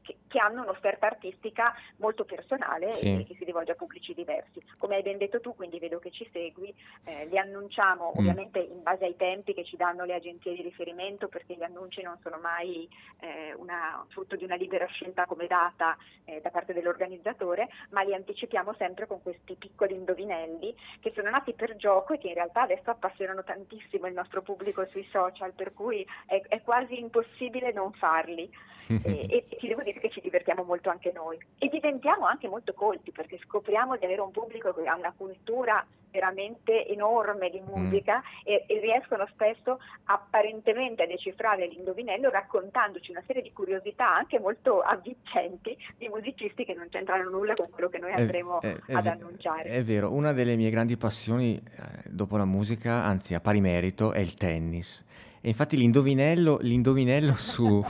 che, 0.02 0.18
che 0.28 0.38
hanno 0.38 0.62
un'offerta 0.62 1.06
artistica 1.06 1.74
molto 1.98 2.24
personale 2.24 2.92
Sì. 2.92 3.20
e 3.20 3.24
che 3.24 3.34
si 3.36 3.44
rivolge 3.44 3.72
a 3.72 3.74
pubblici 3.76 4.14
diversi. 4.14 4.62
Come 4.78 4.96
hai 4.96 5.02
ben 5.02 5.18
detto 5.18 5.40
tu, 5.40 5.54
quindi 5.54 5.78
vedo 5.78 5.98
che 5.98 6.10
ci 6.10 6.28
segui, 6.32 6.74
eh, 7.04 7.26
li 7.26 7.38
annunciamo 7.38 8.12
Mm. 8.14 8.18
ovviamente 8.18 8.58
in 8.58 8.82
base 8.82 9.04
ai 9.04 9.16
tempi 9.16 9.54
che 9.54 9.64
ci 9.64 9.76
danno 9.76 10.04
le 10.04 10.14
agenzie 10.14 10.54
di 10.54 10.62
riferimento 10.62 11.28
perché 11.28 11.54
gli 11.54 11.62
annunci 11.62 12.02
non 12.02 12.18
sono 12.22 12.38
mai 12.38 12.88
eh, 13.20 13.54
una- 13.56 14.04
frutto 14.08 14.36
di 14.36 14.44
una 14.44 14.56
libera 14.56 14.84
scelta 14.86 15.24
come 15.26 15.46
data 15.46 15.96
eh, 16.24 16.40
da 16.40 16.50
parte 16.50 16.72
dell'organizzatore, 16.74 17.68
ma 17.90 18.02
li 18.02 18.14
anticipiamo 18.14 18.74
sempre 18.74 19.06
con 19.06 19.22
questi 19.22 19.54
piccoli 19.54 19.94
indovinelli 19.94 20.74
che 21.00 21.12
sono 21.14 21.30
nati 21.30 21.52
per 21.54 21.76
gioco 21.76 22.12
e 22.14 22.18
che 22.18 22.28
in 22.28 22.34
realtà 22.34 22.62
adesso 22.62 22.90
appassionano 22.90 23.42
tantissimo 23.44 24.06
il 24.06 24.12
nostro 24.14 24.42
pubblico 24.42 24.84
sui 24.86 25.06
social, 25.10 25.52
per 25.52 25.72
cui 25.72 26.06
è, 26.26 26.40
è 26.48 26.60
quasi 26.62 26.98
impossibile 26.98 27.72
non 27.72 27.92
farli. 27.92 28.50
E, 28.86 29.26
e 29.28 29.56
ti 29.58 29.66
devo 29.66 29.82
dire 29.82 29.98
che 29.98 30.10
ci 30.16 30.22
divertiamo 30.22 30.62
molto 30.62 30.88
anche 30.88 31.12
noi 31.14 31.36
e 31.58 31.68
diventiamo 31.68 32.24
anche 32.24 32.48
molto 32.48 32.72
colti 32.72 33.12
perché 33.12 33.38
scopriamo 33.44 33.96
di 33.98 34.04
avere 34.06 34.22
un 34.22 34.30
pubblico 34.30 34.72
che 34.72 34.86
ha 34.88 34.94
una 34.96 35.12
cultura 35.14 35.84
veramente 36.10 36.86
enorme 36.88 37.50
di 37.50 37.60
musica 37.60 38.22
e, 38.42 38.64
e 38.66 38.80
riescono 38.80 39.26
spesso 39.26 39.78
apparentemente 40.04 41.02
a 41.02 41.06
decifrare 41.06 41.66
l'indovinello 41.66 42.30
raccontandoci 42.30 43.10
una 43.10 43.22
serie 43.26 43.42
di 43.42 43.52
curiosità 43.52 44.14
anche 44.16 44.38
molto 44.40 44.80
avvincenti 44.80 45.76
di 45.98 46.08
musicisti 46.08 46.64
che 46.64 46.72
non 46.72 46.88
c'entrano 46.88 47.28
nulla 47.28 47.52
con 47.52 47.68
quello 47.68 47.90
che 47.90 47.98
noi 47.98 48.12
andremo 48.12 48.62
è- 48.62 48.74
è 48.86 48.92
ad 48.94 49.06
annunciare. 49.06 49.64
È 49.68 49.82
vero, 49.82 50.12
una 50.14 50.32
delle 50.32 50.56
mie 50.56 50.70
grandi 50.70 50.96
passioni 50.96 51.56
eh, 51.56 52.08
dopo 52.08 52.38
la 52.38 52.46
musica, 52.46 53.04
anzi 53.04 53.34
a 53.34 53.40
pari 53.40 53.60
merito, 53.60 54.12
è 54.12 54.20
il 54.20 54.32
tennis. 54.34 55.04
E 55.46 55.50
infatti 55.50 55.76
l'indovinello, 55.76 56.58
l'indovinello 56.60 57.34
su- 57.38 57.80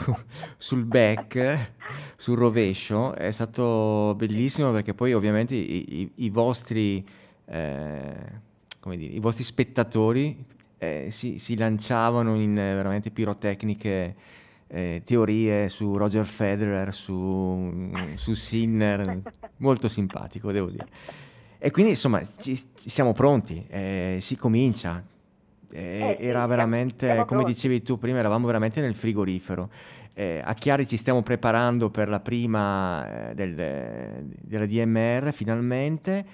sul 0.59 0.85
back, 0.85 1.73
sul 2.15 2.37
rovescio, 2.37 3.15
è 3.15 3.31
stato 3.31 4.13
bellissimo 4.15 4.73
perché 4.73 4.93
poi 4.93 5.15
ovviamente 5.15 5.55
i, 5.55 6.01
i- 6.03 6.13
i 6.17 6.29
vostri, 6.29 7.03
eh, 7.47 8.15
dire, 8.83 9.15
i 9.15 9.21
vostri 9.21 9.43
spettatori 9.43 10.45
eh, 10.77 11.07
si, 11.09 11.39
si 11.39 11.57
lanciavano 11.57 12.35
in 12.37 12.59
eh, 12.59 12.75
veramente 12.75 13.11
pirotecniche 13.11 14.15
eh, 14.67 15.01
teorie 15.07 15.71
su 15.71 15.97
Roger 15.97 16.27
Federer, 16.27 16.93
su, 16.93 17.91
su 18.17 18.35
Sinner, 18.35 19.23
molto 19.57 19.89
simpatico, 19.89 20.53
devo 20.53 20.69
dire. 20.69 20.89
E 21.57 21.71
quindi 21.71 21.93
insomma 21.93 22.21
ci, 22.23 22.55
ci 22.55 22.91
siamo 22.91 23.15
pronti, 23.15 23.65
eh, 23.71 24.19
si 24.21 24.37
comincia. 24.37 25.03
Eh, 25.77 26.11
Eh 26.13 26.17
sì, 26.17 26.23
era 26.23 26.39
siamo- 26.39 26.47
veramente, 26.47 27.25
come 27.27 27.45
dicevi 27.45 27.83
tu 27.83 27.99
prima, 27.99 28.19
eravamo 28.19 28.47
veramente 28.47 28.81
nel 28.81 28.95
frigorifero. 28.95 29.69
Eh, 30.15 30.41
a 30.43 30.55
Chiari 30.55 30.87
ci 30.89 30.97
stiamo 30.97 31.23
preparando 31.23 31.91
per 31.91 32.09
la 32.09 32.21
prima 32.21 33.31
eh, 33.31 33.35
del- 33.35 33.55
della 34.41 34.65
DMR 34.65 35.33
finalmente. 35.35 36.27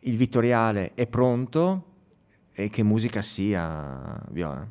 Il 0.00 0.16
Vittoriale 0.16 0.92
è 0.94 1.06
pronto 1.06 1.84
e 2.52 2.70
che 2.70 2.82
musica 2.82 3.20
sia, 3.20 4.18
Viola. 4.30 4.66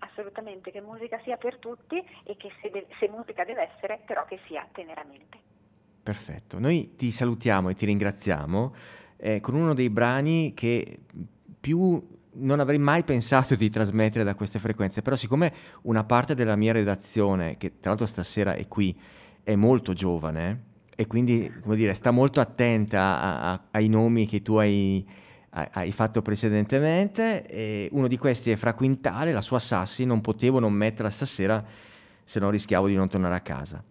Assolutamente, 0.00 0.70
che 0.70 0.82
musica 0.82 1.18
sia 1.24 1.36
per 1.38 1.56
tutti 1.56 1.96
e 2.24 2.36
che 2.36 2.50
se, 2.60 2.68
de- 2.70 2.86
se 2.98 3.08
musica 3.08 3.44
deve 3.44 3.70
essere, 3.74 4.00
però 4.06 4.26
che 4.26 4.38
sia 4.46 4.66
teneramente. 4.72 5.38
Perfetto, 6.02 6.58
noi 6.58 6.94
ti 6.96 7.10
salutiamo 7.10 7.70
e 7.70 7.74
ti 7.74 7.86
ringraziamo 7.86 8.74
eh, 9.16 9.40
con 9.40 9.54
uno 9.54 9.72
dei 9.72 9.88
brani 9.88 10.52
che 10.54 11.00
più 11.60 12.18
non 12.34 12.60
avrei 12.60 12.78
mai 12.78 13.02
pensato 13.04 13.54
di 13.54 13.70
trasmettere 13.70 14.24
da 14.24 14.34
queste 14.34 14.58
frequenze, 14.58 15.02
però 15.02 15.16
siccome 15.16 15.52
una 15.82 16.04
parte 16.04 16.34
della 16.34 16.56
mia 16.56 16.72
redazione, 16.72 17.56
che 17.56 17.78
tra 17.80 17.90
l'altro 17.90 18.06
stasera 18.06 18.54
è 18.54 18.66
qui, 18.68 18.96
è 19.42 19.54
molto 19.54 19.92
giovane 19.92 20.64
e 20.94 21.06
quindi, 21.06 21.50
come 21.62 21.76
dire, 21.76 21.94
sta 21.94 22.10
molto 22.10 22.40
attenta 22.40 23.00
a- 23.00 23.50
a- 23.52 23.60
ai 23.72 23.88
nomi 23.88 24.26
che 24.26 24.42
tu 24.42 24.56
hai, 24.56 25.04
hai- 25.50 25.68
hai 25.72 25.92
fatto 25.92 26.20
precedentemente, 26.22 27.46
e 27.46 27.88
uno 27.92 28.06
di 28.06 28.18
questi 28.18 28.50
è 28.50 28.56
Fra 28.56 28.74
Quintale, 28.74 29.32
la 29.32 29.40
sua 29.42 29.58
Sassi, 29.58 30.04
non 30.04 30.20
potevo 30.20 30.58
non 30.58 30.72
metterla 30.72 31.10
stasera 31.10 31.64
se 32.22 32.38
no 32.38 32.50
rischiavo 32.50 32.86
di 32.86 32.94
non 32.94 33.08
tornare 33.08 33.34
a 33.34 33.40
casa. 33.40 33.82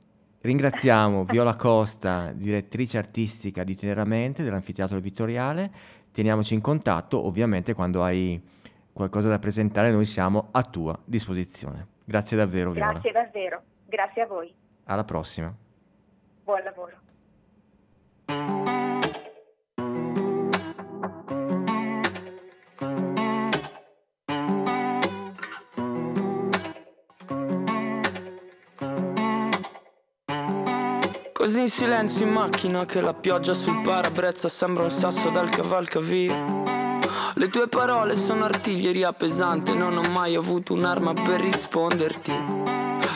Ringraziamo 0.42 1.26
Viola 1.30 1.56
Costa, 1.56 2.32
direttrice 2.34 2.98
artistica 2.98 3.64
di 3.64 3.76
Teneramente 3.76 4.44
dell'Anfiteatro 4.44 5.00
Vittoriale. 5.00 5.72
Teniamoci 6.12 6.54
in 6.54 6.62
contatto, 6.62 7.26
ovviamente 7.26 7.74
quando 7.74 8.04
hai 8.04 8.42
qualcosa 8.92 9.30
da 9.30 9.40
presentare 9.40 9.92
noi 9.92 10.06
siamo 10.06 10.50
a 10.52 10.64
tua 10.64 10.98
disposizione. 11.06 11.88
Grazie 12.04 12.36
davvero 12.36 12.72
Viola. 12.72 12.92
Grazie 12.94 13.12
davvero, 13.12 13.62
grazie 13.86 14.22
a 14.24 14.28
voi, 14.28 14.54
Alla 14.86 15.04
prossima. 15.04 15.54
buon 16.44 16.62
lavoro. 16.64 16.98
Così 31.70 31.84
in 31.84 31.88
silenzio 31.88 32.26
in 32.26 32.32
macchina 32.32 32.84
che 32.84 33.00
la 33.00 33.14
pioggia 33.14 33.54
sul 33.54 33.82
parabrezza 33.82 34.50
sembra 34.50 34.86
un 34.86 34.90
sasso 34.90 35.30
dal 35.30 35.50
cavalcavia. 35.50 36.64
Le 37.36 37.48
tue 37.50 37.68
parole 37.68 38.16
sono 38.16 38.46
artiglieria 38.46 39.14
pesante, 39.14 39.76
non 39.76 39.96
ho 39.96 40.02
mai 40.10 40.34
avuto 40.34 40.74
un'arma 40.74 41.14
per 41.14 41.40
risponderti. 41.40 42.34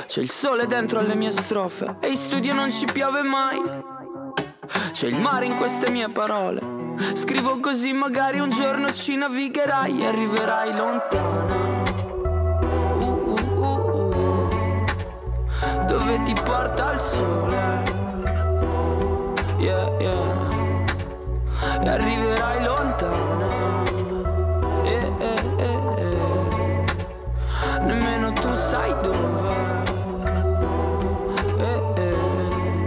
C'è 0.06 0.22
il 0.22 0.30
sole 0.30 0.68
dentro 0.68 1.00
alle 1.00 1.16
mie 1.16 1.32
strofe 1.32 1.96
e 2.00 2.10
in 2.10 2.16
studio 2.16 2.54
non 2.54 2.70
ci 2.70 2.86
piove 2.86 3.24
mai. 3.24 3.60
C'è 4.92 5.08
il 5.08 5.20
mare 5.20 5.46
in 5.46 5.56
queste 5.56 5.90
mie 5.90 6.10
parole. 6.10 6.62
Scrivo 7.14 7.60
così 7.60 7.92
magari 7.92 8.40
un 8.40 8.52
giorno 8.52 8.92
ci 8.92 9.16
navigherai 9.16 10.00
e 10.00 10.06
arriverai 10.06 10.76
lontana. 10.76 11.56
Uh, 12.94 13.02
uh, 13.02 13.36
uh, 13.56 14.10
uh. 14.16 15.86
Dove 15.88 16.22
ti 16.22 16.34
porta 16.44 16.94
il 16.94 17.00
sole? 17.00 17.83
Yeah, 19.64 19.88
yeah. 19.98 20.84
E 21.82 21.88
arriverai 21.88 22.64
lontana. 22.66 23.48
Eh, 24.84 25.12
eh, 25.20 25.42
eh. 25.58 26.86
Nemmeno 27.86 28.34
tu 28.34 28.54
sai 28.56 28.94
dove. 29.02 29.54
Eh. 31.60 32.86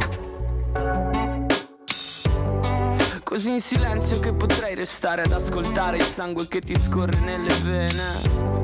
Così 3.22 3.52
in 3.52 3.60
silenzio 3.60 4.18
che 4.18 4.34
potrei 4.34 4.74
restare 4.74 5.22
ad 5.22 5.32
ascoltare 5.32 5.96
il 5.96 6.02
sangue 6.02 6.46
che 6.46 6.60
ti 6.60 6.78
scorre 6.78 7.18
nelle 7.20 7.54
vene. 7.62 8.55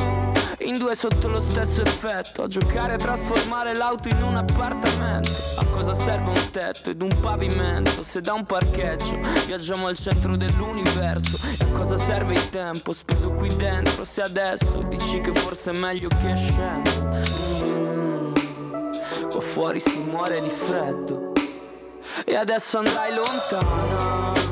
In 0.65 0.79
due 0.79 0.95
sotto 0.95 1.29
lo 1.29 1.41
stesso 1.41 1.83
effetto 1.83 2.43
A 2.43 2.47
giocare 2.47 2.95
a 2.95 2.97
trasformare 2.97 3.75
l'auto 3.75 4.09
in 4.09 4.23
un 4.23 4.37
appartamento. 4.37 5.31
A 5.59 5.65
cosa 5.67 5.93
serve 5.93 6.29
un 6.29 6.51
tetto 6.51 6.91
ed 6.91 7.03
un 7.03 7.13
pavimento? 7.21 8.03
Se 8.03 8.21
da 8.21 8.35
un 8.35 8.45
parcheggio 8.45 9.19
viaggiamo 9.47 9.89
al 9.89 9.97
centro 9.97 10.37
dell'universo. 10.37 11.39
E 11.59 11.65
a 11.65 11.77
cosa 11.77 11.97
serve 11.97 12.35
il 12.35 12.51
tempo 12.51 12.93
speso 12.93 13.33
qui 13.33 13.55
dentro? 13.57 14.05
Se 14.05 14.23
adesso 14.23 14.83
dici 14.89 15.21
che 15.21 15.33
forse 15.33 15.73
è 15.73 15.77
meglio 15.77 16.09
che 16.09 16.35
scendo. 16.35 16.91
Mm, 17.65 18.33
Qua 19.31 19.41
fuori 19.41 19.81
si 19.81 19.99
muore 19.99 20.41
di 20.41 20.49
freddo. 20.49 21.33
E 22.25 22.37
adesso 22.37 22.79
andrai 22.79 23.15
lontana 23.15 24.52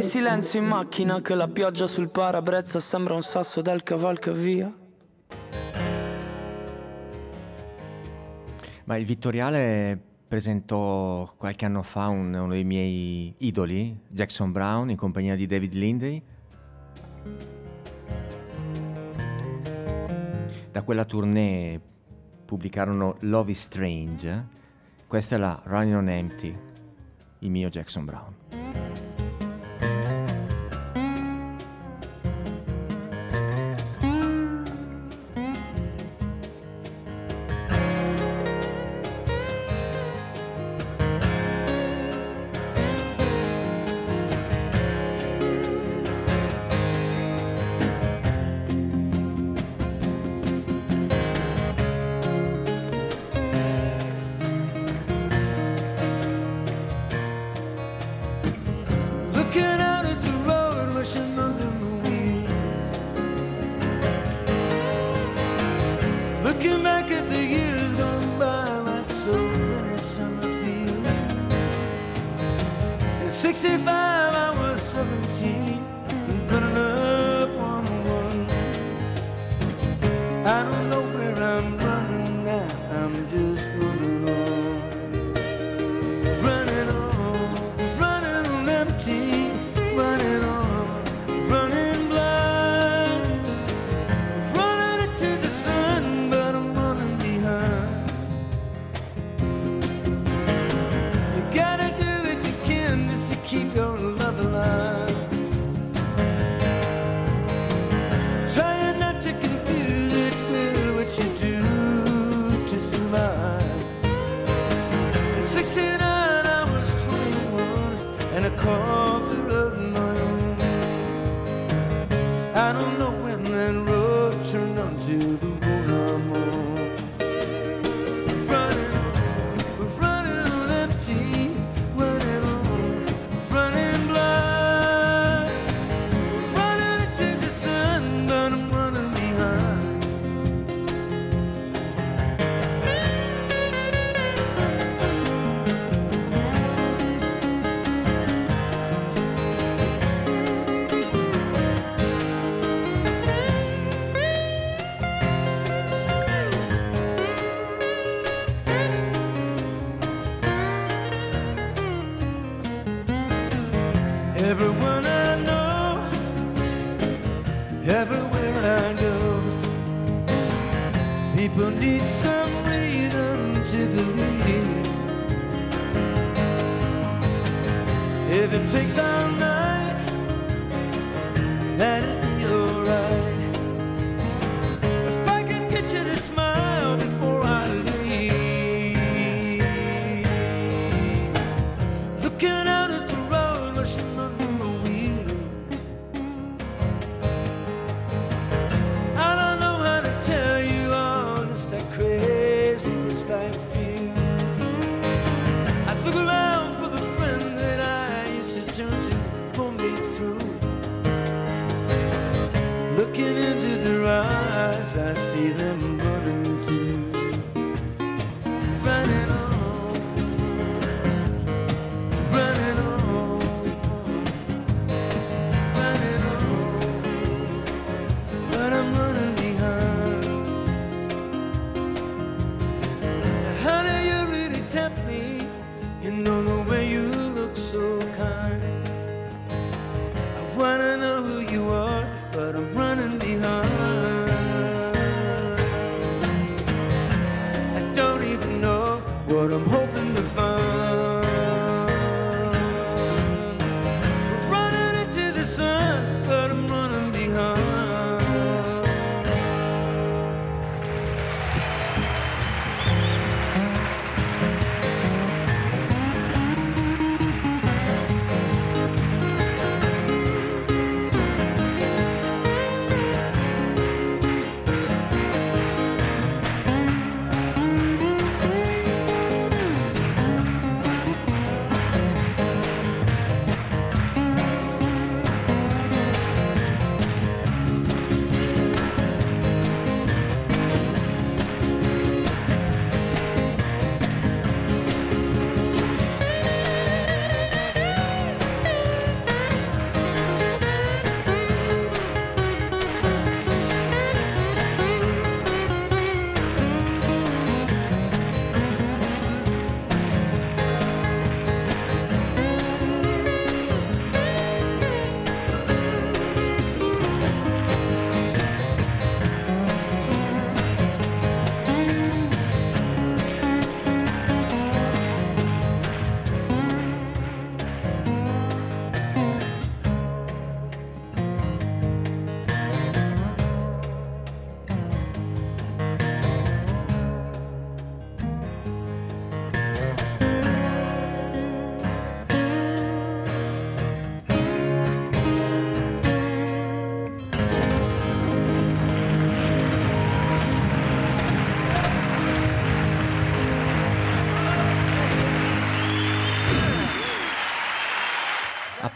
in 0.00 0.06
silenzio 0.06 0.60
in 0.60 0.66
macchina 0.66 1.20
che 1.20 1.34
la 1.34 1.46
pioggia 1.46 1.86
sul 1.86 2.08
parabrezza 2.08 2.80
sembra 2.80 3.12
un 3.12 3.22
sasso 3.22 3.60
del 3.60 3.82
cavalcavia. 3.82 4.74
Ma 8.84 8.96
il 8.96 9.04
Vittoriale 9.04 10.00
presentò 10.26 11.30
qualche 11.36 11.66
anno 11.66 11.82
fa 11.82 12.08
un, 12.08 12.32
uno 12.32 12.48
dei 12.48 12.64
miei 12.64 13.34
idoli, 13.38 13.94
Jackson 14.08 14.52
Brown, 14.52 14.88
in 14.88 14.96
compagnia 14.96 15.36
di 15.36 15.46
David 15.46 15.74
Lindley. 15.74 16.22
Da 20.72 20.80
quella 20.80 21.04
tournée 21.04 21.78
pubblicarono 22.46 23.16
Love 23.20 23.50
is 23.50 23.60
Strange. 23.60 24.46
Questa 25.06 25.34
è 25.34 25.38
la 25.38 25.60
Running 25.62 25.96
on 25.96 26.08
Empty, 26.08 26.58
il 27.40 27.50
mio 27.50 27.68
Jackson 27.68 28.06
Brown. 28.06 28.39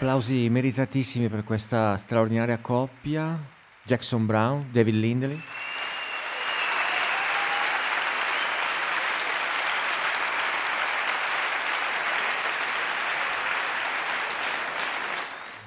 applausi 0.05 0.51
meritatissimi 0.51 1.31
per 1.31 1.45
questa 1.45 1.97
straordinaria 1.97 2.59
coppia, 2.59 3.43
Jackson 3.85 4.27
Brown, 4.27 4.67
David 4.71 4.97
Lindley. 4.97 5.41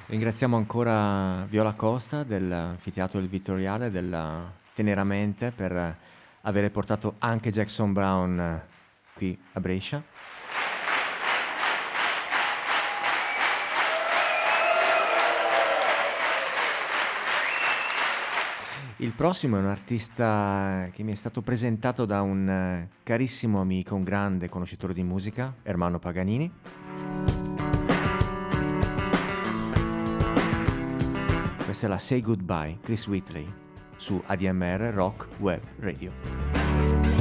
Ringraziamo 0.06 0.56
ancora 0.56 1.44
Viola 1.50 1.74
Costa 1.74 2.22
dell'Anfiteatro 2.22 3.20
del 3.20 3.30
Vittoriale, 3.30 3.90
della 3.90 4.54
Teneramente, 4.76 5.50
per 5.50 5.98
aver 6.42 6.70
portato 6.70 7.16
anche 7.18 7.50
Jackson 7.50 7.92
Brown 7.92 8.62
qui 9.16 9.36
a 9.54 9.60
Brescia. 9.60 10.04
Il 19.00 19.12
prossimo 19.12 19.58
è 19.58 19.60
un 19.60 19.68
artista 19.68 20.90
che 20.92 21.04
mi 21.04 21.12
è 21.12 21.16
stato 21.16 21.42
presentato 21.42 22.06
da 22.06 22.22
un 22.22 22.50
eh, 22.50 22.90
carissimo 23.04 23.62
amico, 23.62 23.94
un 23.94 24.04
grande 24.04 24.50
conoscitore 24.50 24.92
di 24.92 25.04
musica, 25.04 25.54
Ermanno 25.62 26.00
Paganini. 26.00 26.52
Questa 31.64 31.86
è 31.86 31.90
la 31.90 32.00
Say 32.00 32.22
Goodbye, 32.22 32.80
Chris 32.82 33.06
Whitley, 33.06 33.46
su 33.98 34.20
ADMR 34.26 34.92
Rock 34.92 35.28
Web 35.38 35.62
Radio. 35.78 37.17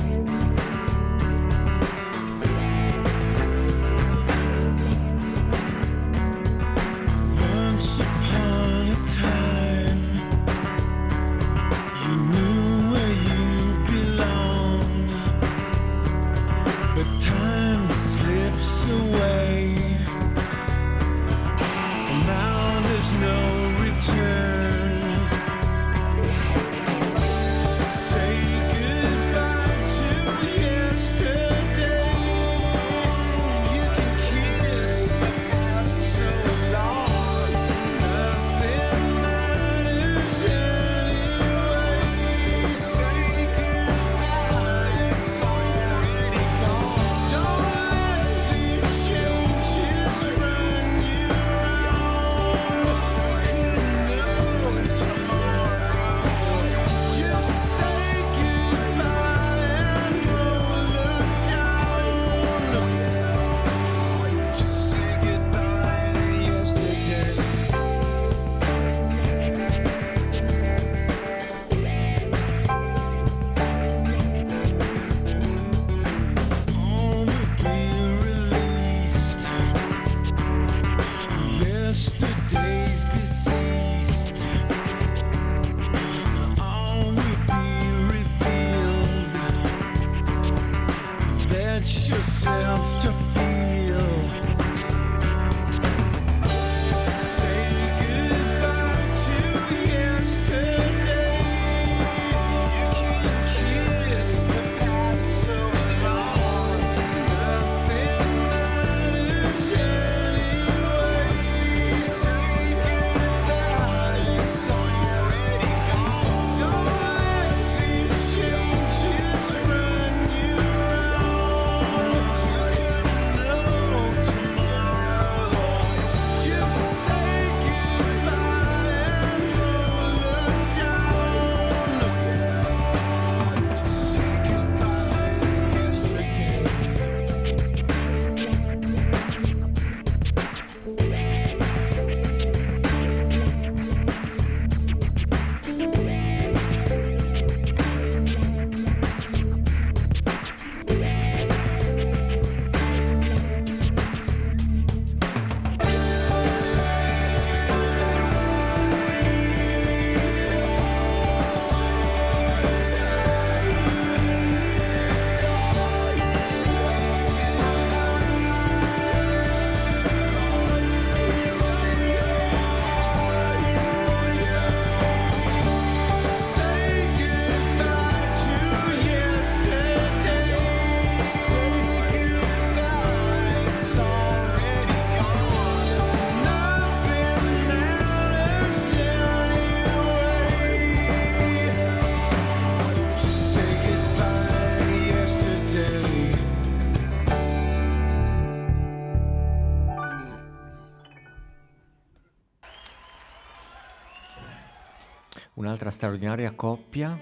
un'altra 205.57 205.91
straordinaria 205.91 206.53
coppia. 206.53 207.19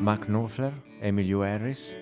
Mark 0.00 0.26
Knopfler, 0.26 0.72
Emilio 1.00 1.42
Harris. 1.42 1.94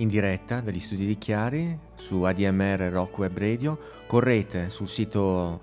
in 0.00 0.08
diretta 0.08 0.60
dagli 0.60 0.80
studi 0.80 1.06
di 1.06 1.16
Chiari 1.16 1.78
su 1.96 2.22
ADMR 2.22 2.90
Rock 2.90 3.18
Web 3.18 3.38
Radio. 3.38 3.78
Correte 4.06 4.70
sul 4.70 4.88
sito 4.88 5.60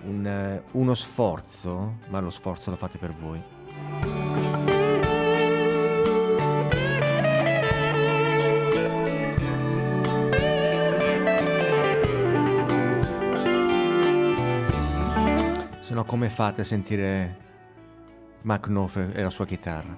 un, 0.03 0.26
eh, 0.26 0.62
uno 0.72 0.94
sforzo, 0.94 1.99
ma 2.09 2.20
lo 2.20 2.30
sforzo 2.30 2.70
lo 2.70 2.76
fate 2.76 2.99
per 2.99 3.14
voi. 3.14 4.28
come 16.09 16.30
fate 16.30 16.62
a 16.62 16.64
sentire 16.64 17.36
Mark 18.40 18.62
Knopfler 18.62 19.14
e 19.14 19.22
la 19.22 19.28
sua 19.28 19.44
chitarra? 19.44 19.94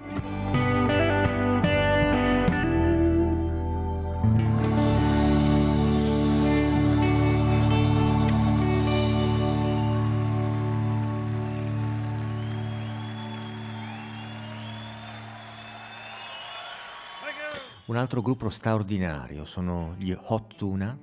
Un 17.85 17.95
altro 17.95 18.21
gruppo 18.21 18.49
straordinario 18.49 19.45
sono 19.45 19.95
gli 19.97 20.13
Hot 20.13 20.55
Tuna 20.57 20.97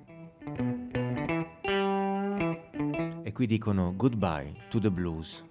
e 3.29 3.33
qui 3.33 3.47
dicono 3.47 3.93
goodbye 3.95 4.55
to 4.71 4.81
the 4.81 4.91
blues. 4.91 5.48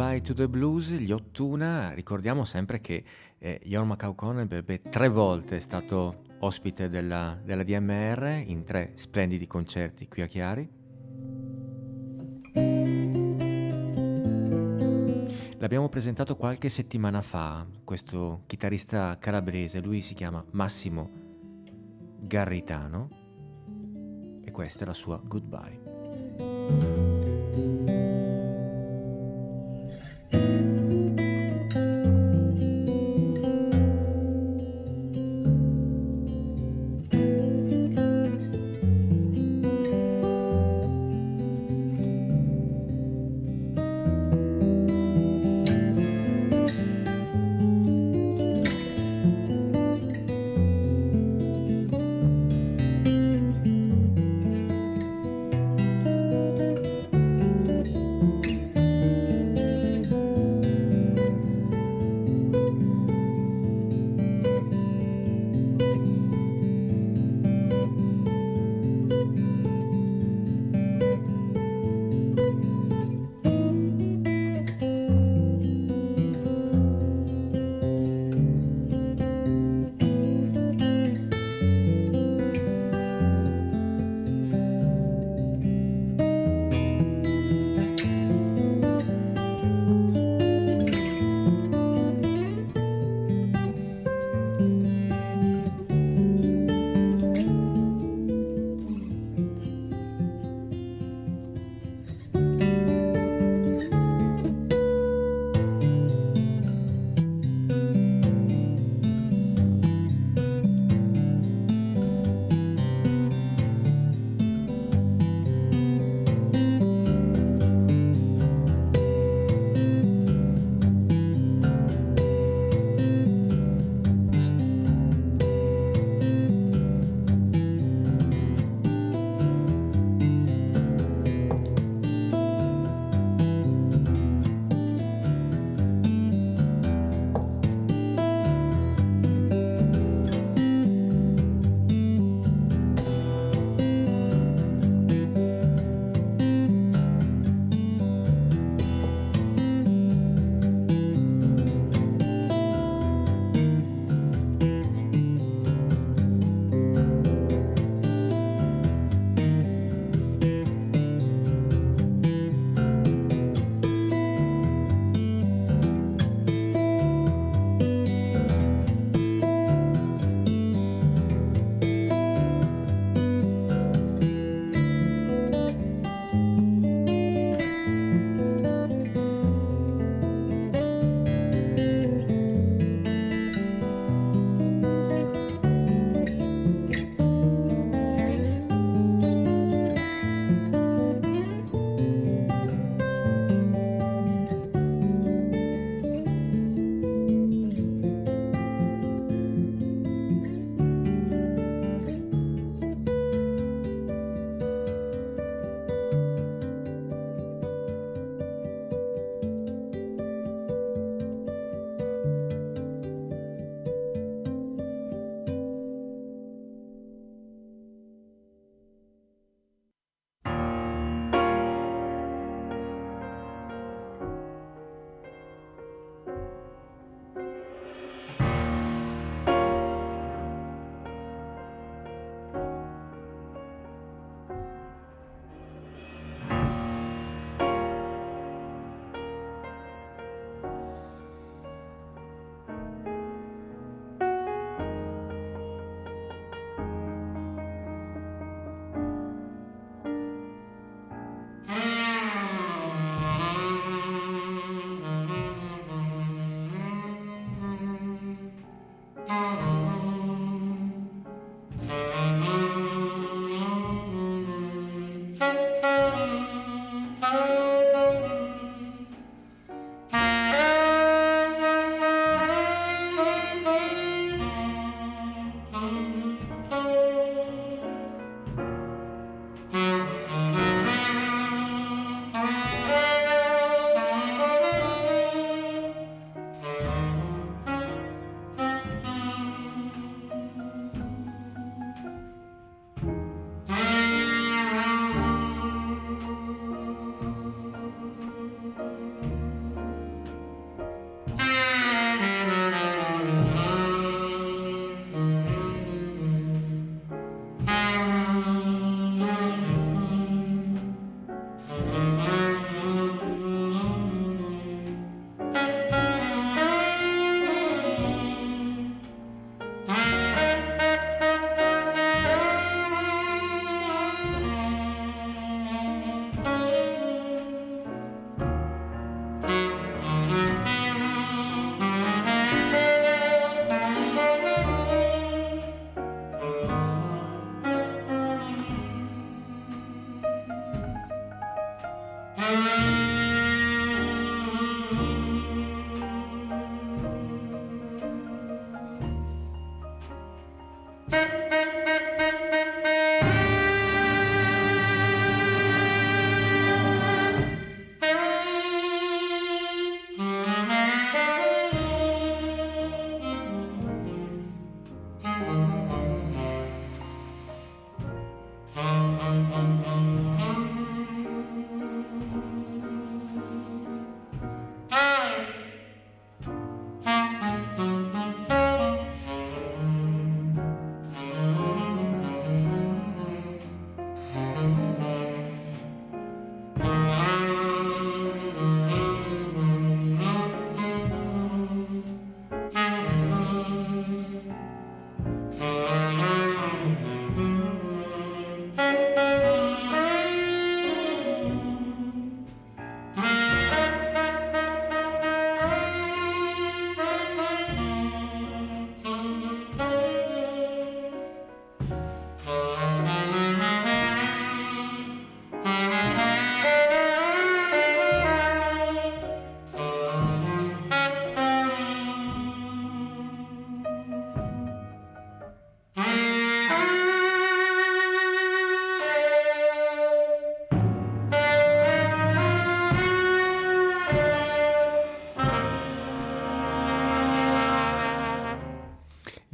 Goodbye 0.00 0.22
to 0.22 0.32
the 0.32 0.48
Blues, 0.48 0.92
gli 0.92 1.12
Ottuna, 1.12 1.92
ricordiamo 1.92 2.46
sempre 2.46 2.80
che 2.80 3.04
eh, 3.36 3.60
Jon 3.64 3.86
Macau 3.86 4.14
ebbe 4.38 4.80
tre 4.80 5.08
volte 5.08 5.58
è 5.58 5.60
stato 5.60 6.22
ospite 6.38 6.88
della, 6.88 7.38
della 7.44 7.62
DMR 7.62 8.44
in 8.46 8.64
tre 8.64 8.92
splendidi 8.94 9.46
concerti 9.46 10.08
qui 10.08 10.22
a 10.22 10.26
Chiari. 10.26 10.70
L'abbiamo 15.58 15.90
presentato 15.90 16.34
qualche 16.34 16.70
settimana 16.70 17.20
fa, 17.20 17.66
questo 17.84 18.44
chitarrista 18.46 19.18
calabrese, 19.18 19.82
lui 19.82 20.00
si 20.00 20.14
chiama 20.14 20.42
Massimo 20.52 21.10
Garritano 22.20 23.10
e 24.42 24.50
questa 24.50 24.84
è 24.84 24.86
la 24.86 24.94
sua 24.94 25.20
Goodbye. 25.22 27.19
thank 30.30 30.42
you 30.42 30.69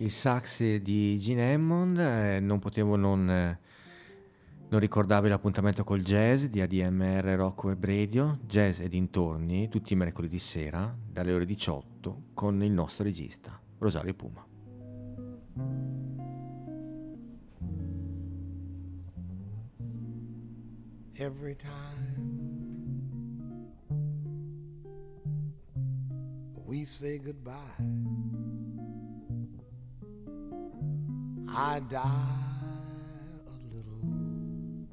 sax 0.05 0.77
di 0.77 1.18
Gene 1.18 1.55
Hammond, 1.55 1.98
eh, 1.98 2.40
non 2.40 2.59
potevo 2.59 2.97
non, 2.97 3.31
eh, 3.31 3.59
non 4.68 4.81
ricordarvi 4.81 5.28
l'appuntamento 5.28 5.85
col 5.85 6.02
jazz 6.02 6.44
di 6.44 6.60
ADMR 6.60 7.24
Rock 7.36 7.64
Web 7.64 7.85
Radio, 7.85 8.39
jazz 8.47 8.81
e 8.81 8.89
dintorni, 8.89 9.68
tutti 9.68 9.94
i 9.94 9.97
mercoledì 9.97 10.39
sera, 10.39 10.94
dalle 11.10 11.32
ore 11.32 11.47
18, 11.47 12.23
con 12.35 12.62
il 12.62 12.73
nostro 12.73 13.05
regista, 13.05 13.59
Rosario 13.78 14.14
Puma. 14.14 14.44
every 21.18 21.55
time 21.55 22.36
we 26.66 26.85
say 26.85 27.18
goodbye. 27.18 28.56
I 31.59 31.81
die 31.81 32.03
a 33.47 33.74
little 33.74 34.89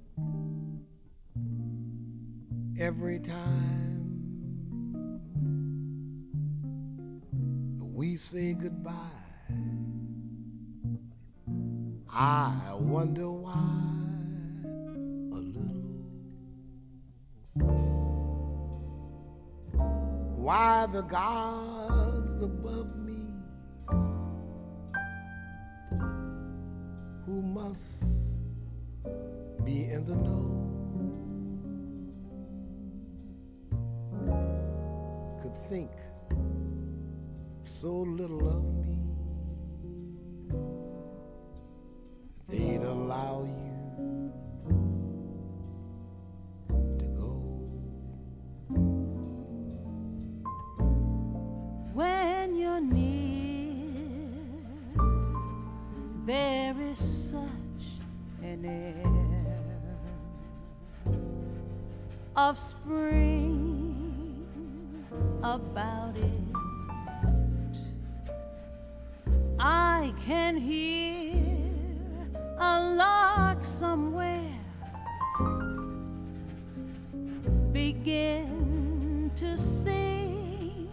every 2.80 3.20
time 3.20 4.40
we 7.82 8.16
say 8.16 8.54
goodbye. 8.54 8.94
I 12.10 12.74
wonder 12.80 13.30
why 13.30 13.52
a 15.34 15.42
little. 15.42 15.84
Why 20.38 20.86
the 20.94 21.02
gods 21.02 22.42
above 22.42 23.03
who 27.26 27.42
must 27.42 28.04
be 29.64 29.86
in 29.86 30.06
the 30.06 30.16
know. 30.16 30.60
Could 35.42 35.70
think 35.70 35.92
so 37.64 37.92
little 37.92 38.48
of 38.48 38.64
me. 38.76 39.00
They'd 42.50 42.84
allow 42.84 43.46
you 43.46 43.63
of 62.36 62.58
spring 62.58 64.46
about 65.44 66.16
it. 66.18 66.32
I 69.60 70.14
can 70.26 70.58
hear 70.58 71.36
a 72.58 72.96
lark 72.96 73.64
somewhere 73.64 74.60
begin 77.72 79.32
to 79.36 79.58
sing 79.58 80.90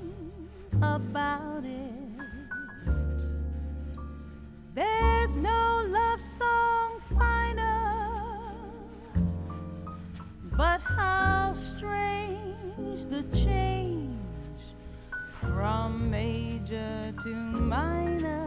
about 0.83 1.65
it. 1.65 1.91
There's 4.75 5.37
no 5.37 5.70
the 13.05 13.23
change 13.35 14.19
from 15.31 16.11
major 16.11 17.15
to 17.23 17.35
minor 17.35 18.40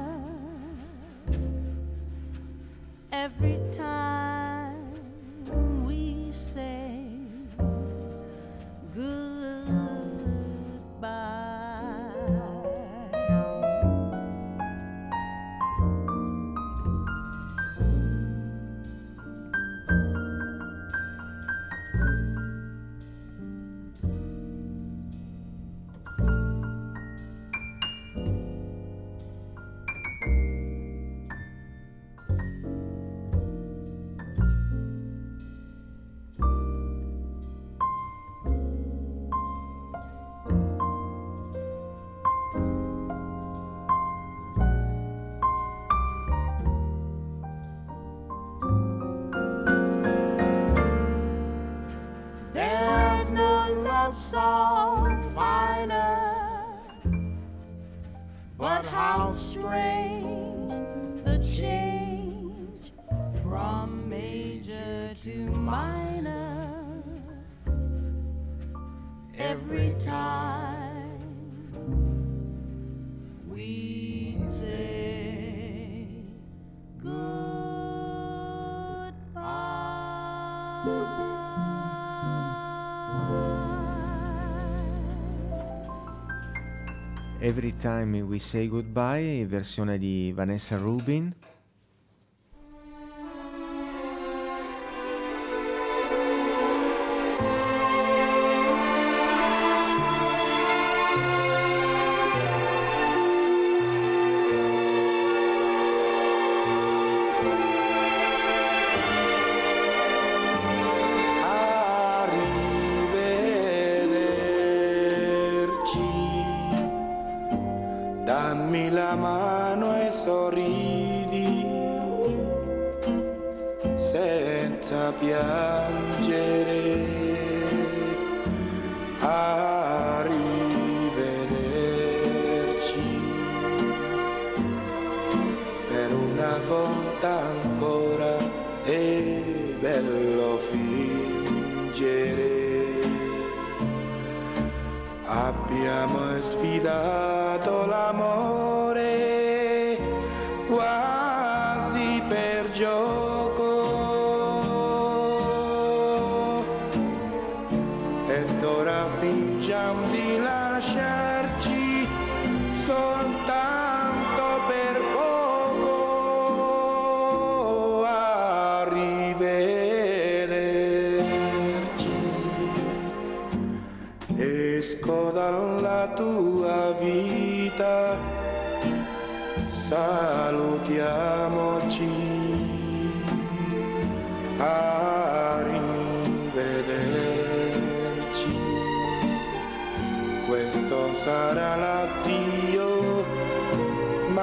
Every 87.56 87.76
Time 87.78 88.20
We 88.22 88.40
Say 88.40 88.68
Goodbye, 88.68 89.46
versione 89.48 90.00
di 90.00 90.32
Vanessa 90.34 90.76
Rubin. 90.76 91.32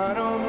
Ma 0.01 0.13
non 0.15 0.41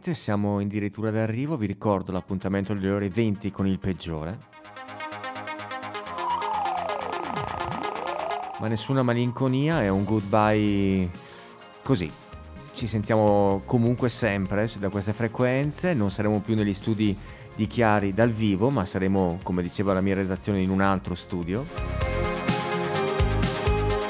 White, 0.00 0.14
siamo 0.14 0.58
addirittura 0.60 1.10
d'arrivo, 1.10 1.58
vi 1.58 1.66
ricordo 1.66 2.10
l'appuntamento 2.10 2.72
delle 2.72 2.90
ore 2.90 3.10
20 3.10 3.50
con 3.50 3.66
il 3.66 3.78
peggiore. 3.78 4.38
Ma 8.58 8.66
nessuna 8.66 9.02
malinconia, 9.02 9.82
è 9.82 9.88
un 9.88 10.04
goodbye 10.04 11.10
così. 11.82 12.10
Ci 12.72 12.86
sentiamo 12.86 13.60
comunque 13.66 14.08
sempre 14.08 14.70
da 14.78 14.88
queste 14.88 15.12
frequenze, 15.12 15.92
non 15.92 16.10
saremo 16.10 16.40
più 16.40 16.54
negli 16.54 16.72
studi 16.74 17.14
di 17.54 17.66
Chiari 17.66 18.14
dal 18.14 18.30
vivo, 18.30 18.70
ma 18.70 18.86
saremo, 18.86 19.38
come 19.42 19.62
diceva 19.62 19.92
la 19.92 20.00
mia 20.00 20.14
redazione, 20.14 20.62
in 20.62 20.70
un 20.70 20.80
altro 20.80 21.14
studio. 21.14 21.66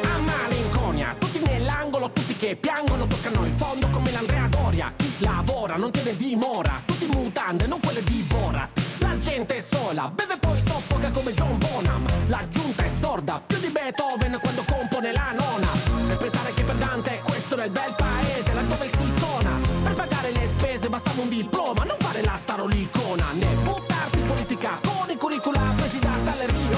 a 0.05 0.19
malinconia 0.19 1.15
Tutti 1.19 1.43
nell'angolo, 1.45 2.13
tutti 2.13 2.37
che 2.37 2.55
piangono 2.55 3.09
Toccano 3.09 3.45
il 3.45 3.53
fondo 3.53 3.89
come 3.91 4.13
l'Andrea 4.13 4.47
Doria 4.47 5.10
lavora 5.21 5.77
non 5.77 5.91
tiene 5.91 6.17
dimora. 6.17 6.81
Tutti 6.85 7.07
mutande, 7.07 7.67
non 7.67 7.81
quelle 7.81 8.03
di 8.05 8.25
Borat. 8.29 8.69
La 8.99 9.17
gente 9.19 9.57
è 9.57 9.61
sola, 9.61 10.11
beve 10.11 10.37
poi 10.39 10.61
soffoca 10.61 11.11
come 11.11 11.33
John 11.33 11.59
Bonham. 11.59 12.07
La 12.27 12.47
giunta 12.49 12.85
è 12.85 12.91
sorda, 13.01 13.43
più 13.45 13.59
di 13.59 13.69
Beethoven 13.69 14.39
quando 14.41 14.65
compone 14.67 15.13
la 15.13 15.33
nona. 15.39 15.69
E 16.11 16.15
pensare 16.17 16.53
che 16.55 16.65
per 16.65 16.77
Dante 16.77 17.21
questo 17.23 17.55
era 17.55 17.65
il 17.65 17.71
bel 17.71 17.95
paese 17.97 18.53
Laddove 18.53 18.89
si 18.89 19.13
suona 19.17 19.51
Per 19.85 19.93
pagare 19.95 20.33
le 20.33 20.49
spese 20.57 20.89
bastava 20.89 21.23
un 21.23 21.29
diploma 21.29 21.85
Non 21.85 21.97
fare 22.01 22.23
la 22.23 22.37
starolicona 22.37 23.27
Né 23.35 23.47
buttarsi 23.63 24.19
in 24.19 24.27
politica 24.27 24.81
con 24.83 25.09
i 25.09 25.17
curricula 25.17 25.61
presi 25.77 26.01
da 26.01 26.11
Stallerina 26.21 26.71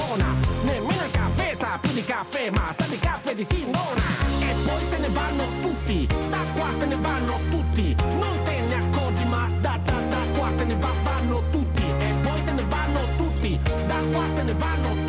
Nemmeno 0.63 1.03
il 1.03 1.11
caffè 1.11 1.53
sa 1.53 1.77
più 1.81 1.91
di 1.93 2.03
caffè 2.03 2.49
ma 2.51 2.73
sa 2.77 2.85
di 2.87 2.97
caffè 2.99 3.35
di 3.35 3.43
Simona. 3.43 4.01
E 4.39 4.53
poi 4.65 4.83
se 4.89 4.97
ne 4.97 5.09
vanno 5.09 5.43
tutti, 5.61 6.07
se 6.83 6.89
ne 6.89 6.95
vanno 6.97 7.39
tutti. 7.49 7.95
Non 8.19 8.43
te 8.43 8.59
ne 8.59 8.75
accorgi 8.75 9.25
ma 9.25 9.49
da 9.61 9.79
da 9.85 10.01
da 10.09 10.19
qua 10.35 10.49
se 10.51 10.65
ne 10.65 10.75
va, 10.75 10.91
vanno 11.03 11.41
tutti. 11.51 11.83
E 11.83 12.13
poi 12.23 12.41
se 12.41 12.51
ne 12.51 12.63
vanno 12.67 12.99
tutti, 13.17 13.59
da 13.87 13.99
qua 14.11 14.25
se 14.35 14.43
ne 14.43 14.53
vanno 14.53 14.89
tutti 14.89 15.02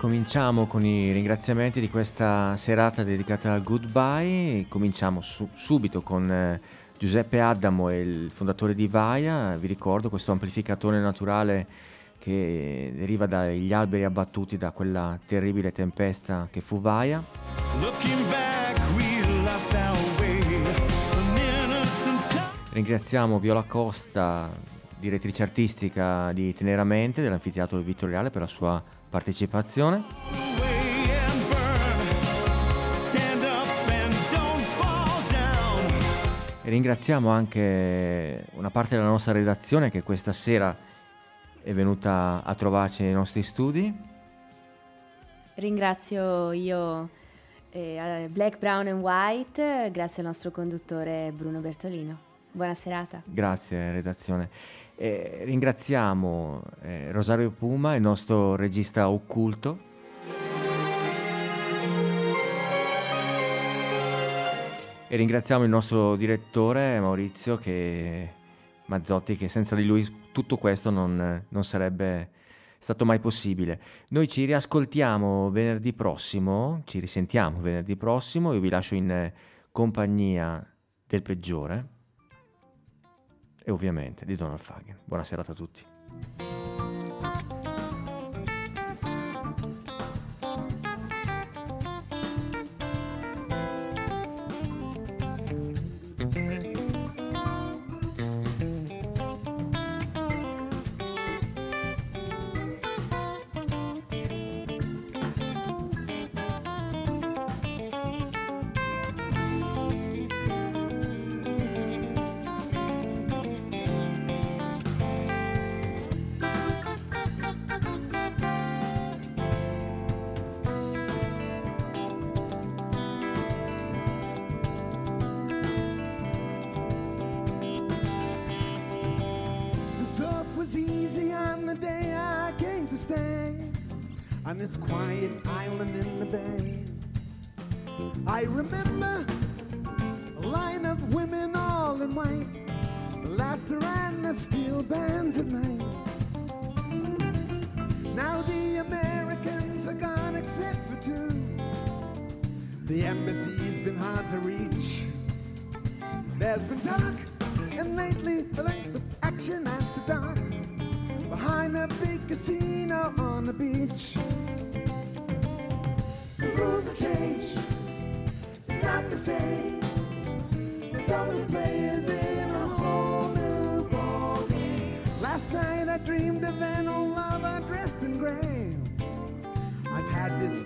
cominciamo 0.00 0.66
con 0.66 0.82
i 0.82 1.12
ringraziamenti 1.12 1.78
di 1.78 1.90
questa 1.90 2.56
serata 2.56 3.04
dedicata 3.04 3.52
al 3.52 3.62
goodbye. 3.62 4.64
Cominciamo 4.66 5.20
su- 5.20 5.50
subito 5.54 6.00
con 6.00 6.32
eh, 6.32 6.58
Giuseppe 6.98 7.38
Adamo, 7.38 7.92
il 7.92 8.30
fondatore 8.32 8.74
di 8.74 8.88
Vaia. 8.88 9.58
Vi 9.58 9.66
ricordo 9.66 10.08
questo 10.08 10.32
amplificatore 10.32 11.00
naturale 11.00 11.66
che 12.18 12.94
deriva 12.96 13.26
dagli 13.26 13.74
alberi 13.74 14.04
abbattuti 14.04 14.56
da 14.56 14.70
quella 14.70 15.18
terribile 15.26 15.70
tempesta 15.70 16.48
che 16.50 16.62
fu 16.62 16.80
Vaia. 16.80 17.22
Ringraziamo 22.72 23.38
Viola 23.38 23.64
Costa, 23.64 24.50
direttrice 24.98 25.42
artistica 25.42 26.32
di 26.32 26.54
Teneramente 26.54 27.20
dell'Anfiteatro 27.20 27.78
Vittoriale 27.80 28.30
per 28.30 28.40
la 28.40 28.48
sua 28.48 28.82
partecipazione. 29.10 30.04
E 36.62 36.70
ringraziamo 36.70 37.28
anche 37.28 38.46
una 38.52 38.70
parte 38.70 38.96
della 38.96 39.08
nostra 39.08 39.32
redazione 39.32 39.90
che 39.90 40.02
questa 40.02 40.32
sera 40.32 40.74
è 41.62 41.72
venuta 41.72 42.42
a 42.44 42.54
trovarci 42.54 43.02
nei 43.02 43.12
nostri 43.12 43.42
studi. 43.42 43.92
Ringrazio 45.54 46.52
io 46.52 47.08
eh, 47.70 48.28
Black, 48.30 48.58
Brown 48.58 48.86
and 48.86 49.02
White, 49.02 49.90
grazie 49.92 50.22
al 50.22 50.28
nostro 50.28 50.50
conduttore 50.50 51.32
Bruno 51.34 51.60
Bertolino. 51.60 52.18
Buona 52.52 52.74
serata. 52.74 53.22
Grazie 53.24 53.92
redazione. 53.92 54.48
E 55.02 55.44
ringraziamo 55.44 56.62
eh, 56.82 57.10
Rosario 57.10 57.50
Puma, 57.52 57.94
il 57.94 58.02
nostro 58.02 58.54
regista 58.54 59.08
occulto. 59.08 59.78
E 65.08 65.16
ringraziamo 65.16 65.64
il 65.64 65.70
nostro 65.70 66.16
direttore 66.16 67.00
Maurizio 67.00 67.56
che, 67.56 68.28
Mazzotti, 68.88 69.38
che 69.38 69.48
senza 69.48 69.74
di 69.74 69.86
lui 69.86 70.06
tutto 70.32 70.58
questo 70.58 70.90
non, 70.90 71.46
non 71.48 71.64
sarebbe 71.64 72.32
stato 72.78 73.06
mai 73.06 73.20
possibile. 73.20 73.80
Noi 74.08 74.28
ci 74.28 74.44
riascoltiamo 74.44 75.50
venerdì 75.50 75.94
prossimo, 75.94 76.82
ci 76.84 76.98
risentiamo 76.98 77.58
venerdì 77.58 77.96
prossimo, 77.96 78.52
io 78.52 78.60
vi 78.60 78.68
lascio 78.68 78.94
in 78.94 79.10
eh, 79.10 79.32
compagnia 79.72 80.62
del 81.06 81.22
peggiore 81.22 81.98
e 83.62 83.70
ovviamente 83.70 84.24
di 84.24 84.36
Donald 84.36 84.60
Fagen. 84.60 84.98
Buona 85.04 85.24
serata 85.24 85.52
a 85.52 85.54
tutti. 85.54 85.84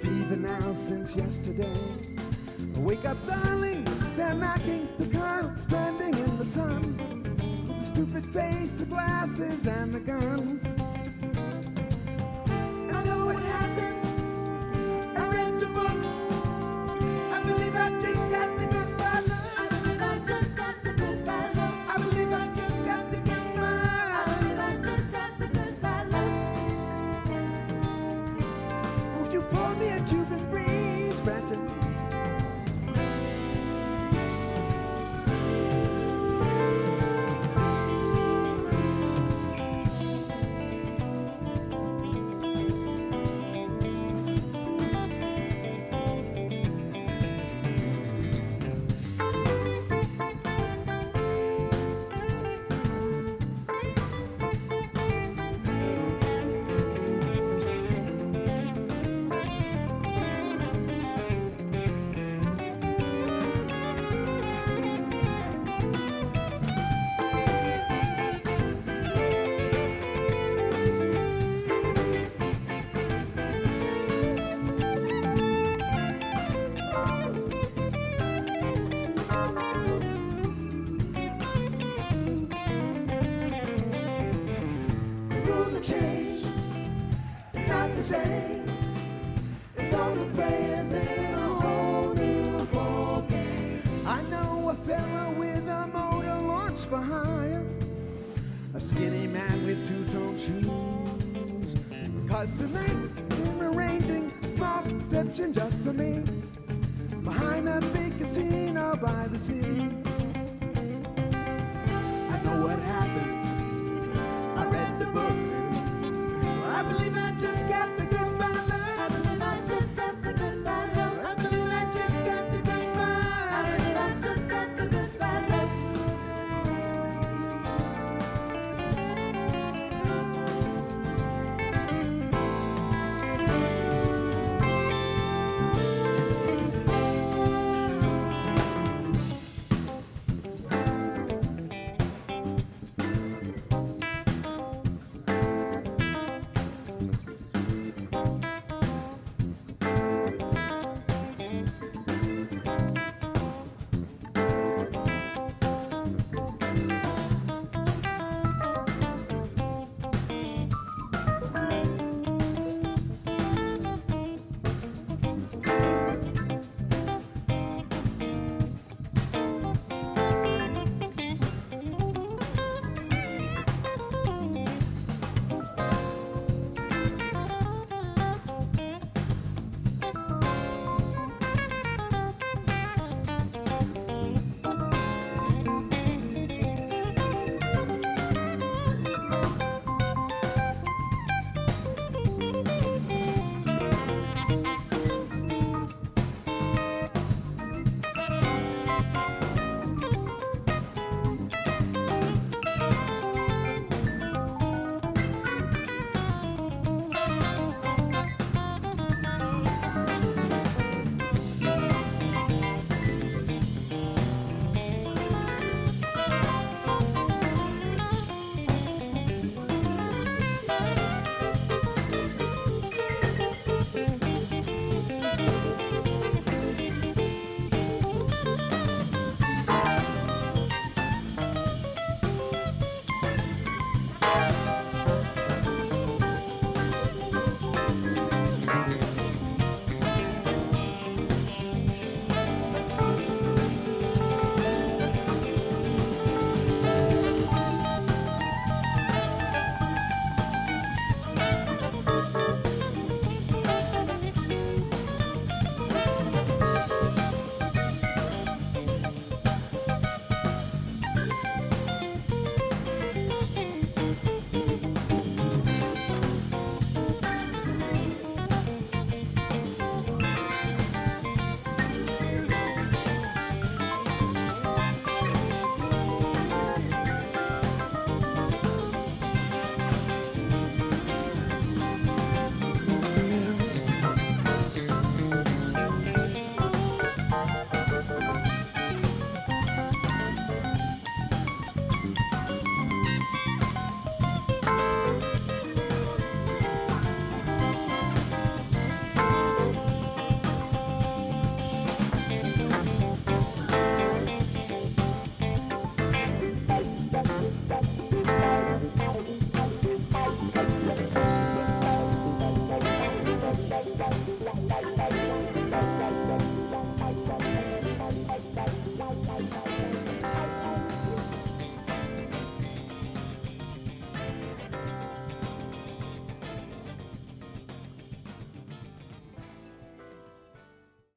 Fever 0.05 0.36
now 0.36 0.74
since 0.74 1.16
yesterday. 1.16 1.81
Wake 2.76 3.05
up, 3.06 3.16
darling, 3.26 3.86
they're 4.16 4.35
knocking 4.35 4.86
the 4.98 5.06
car 5.06 5.56
standing 5.59 6.12
in 6.12 6.36
the 6.36 6.44
sun. 6.44 6.82
The 7.66 7.85
stupid 7.85 8.26
face, 8.26 8.70
the 8.72 8.85
glasses, 8.85 9.66
and 9.66 9.94
the 9.94 10.01
gun. 10.01 10.73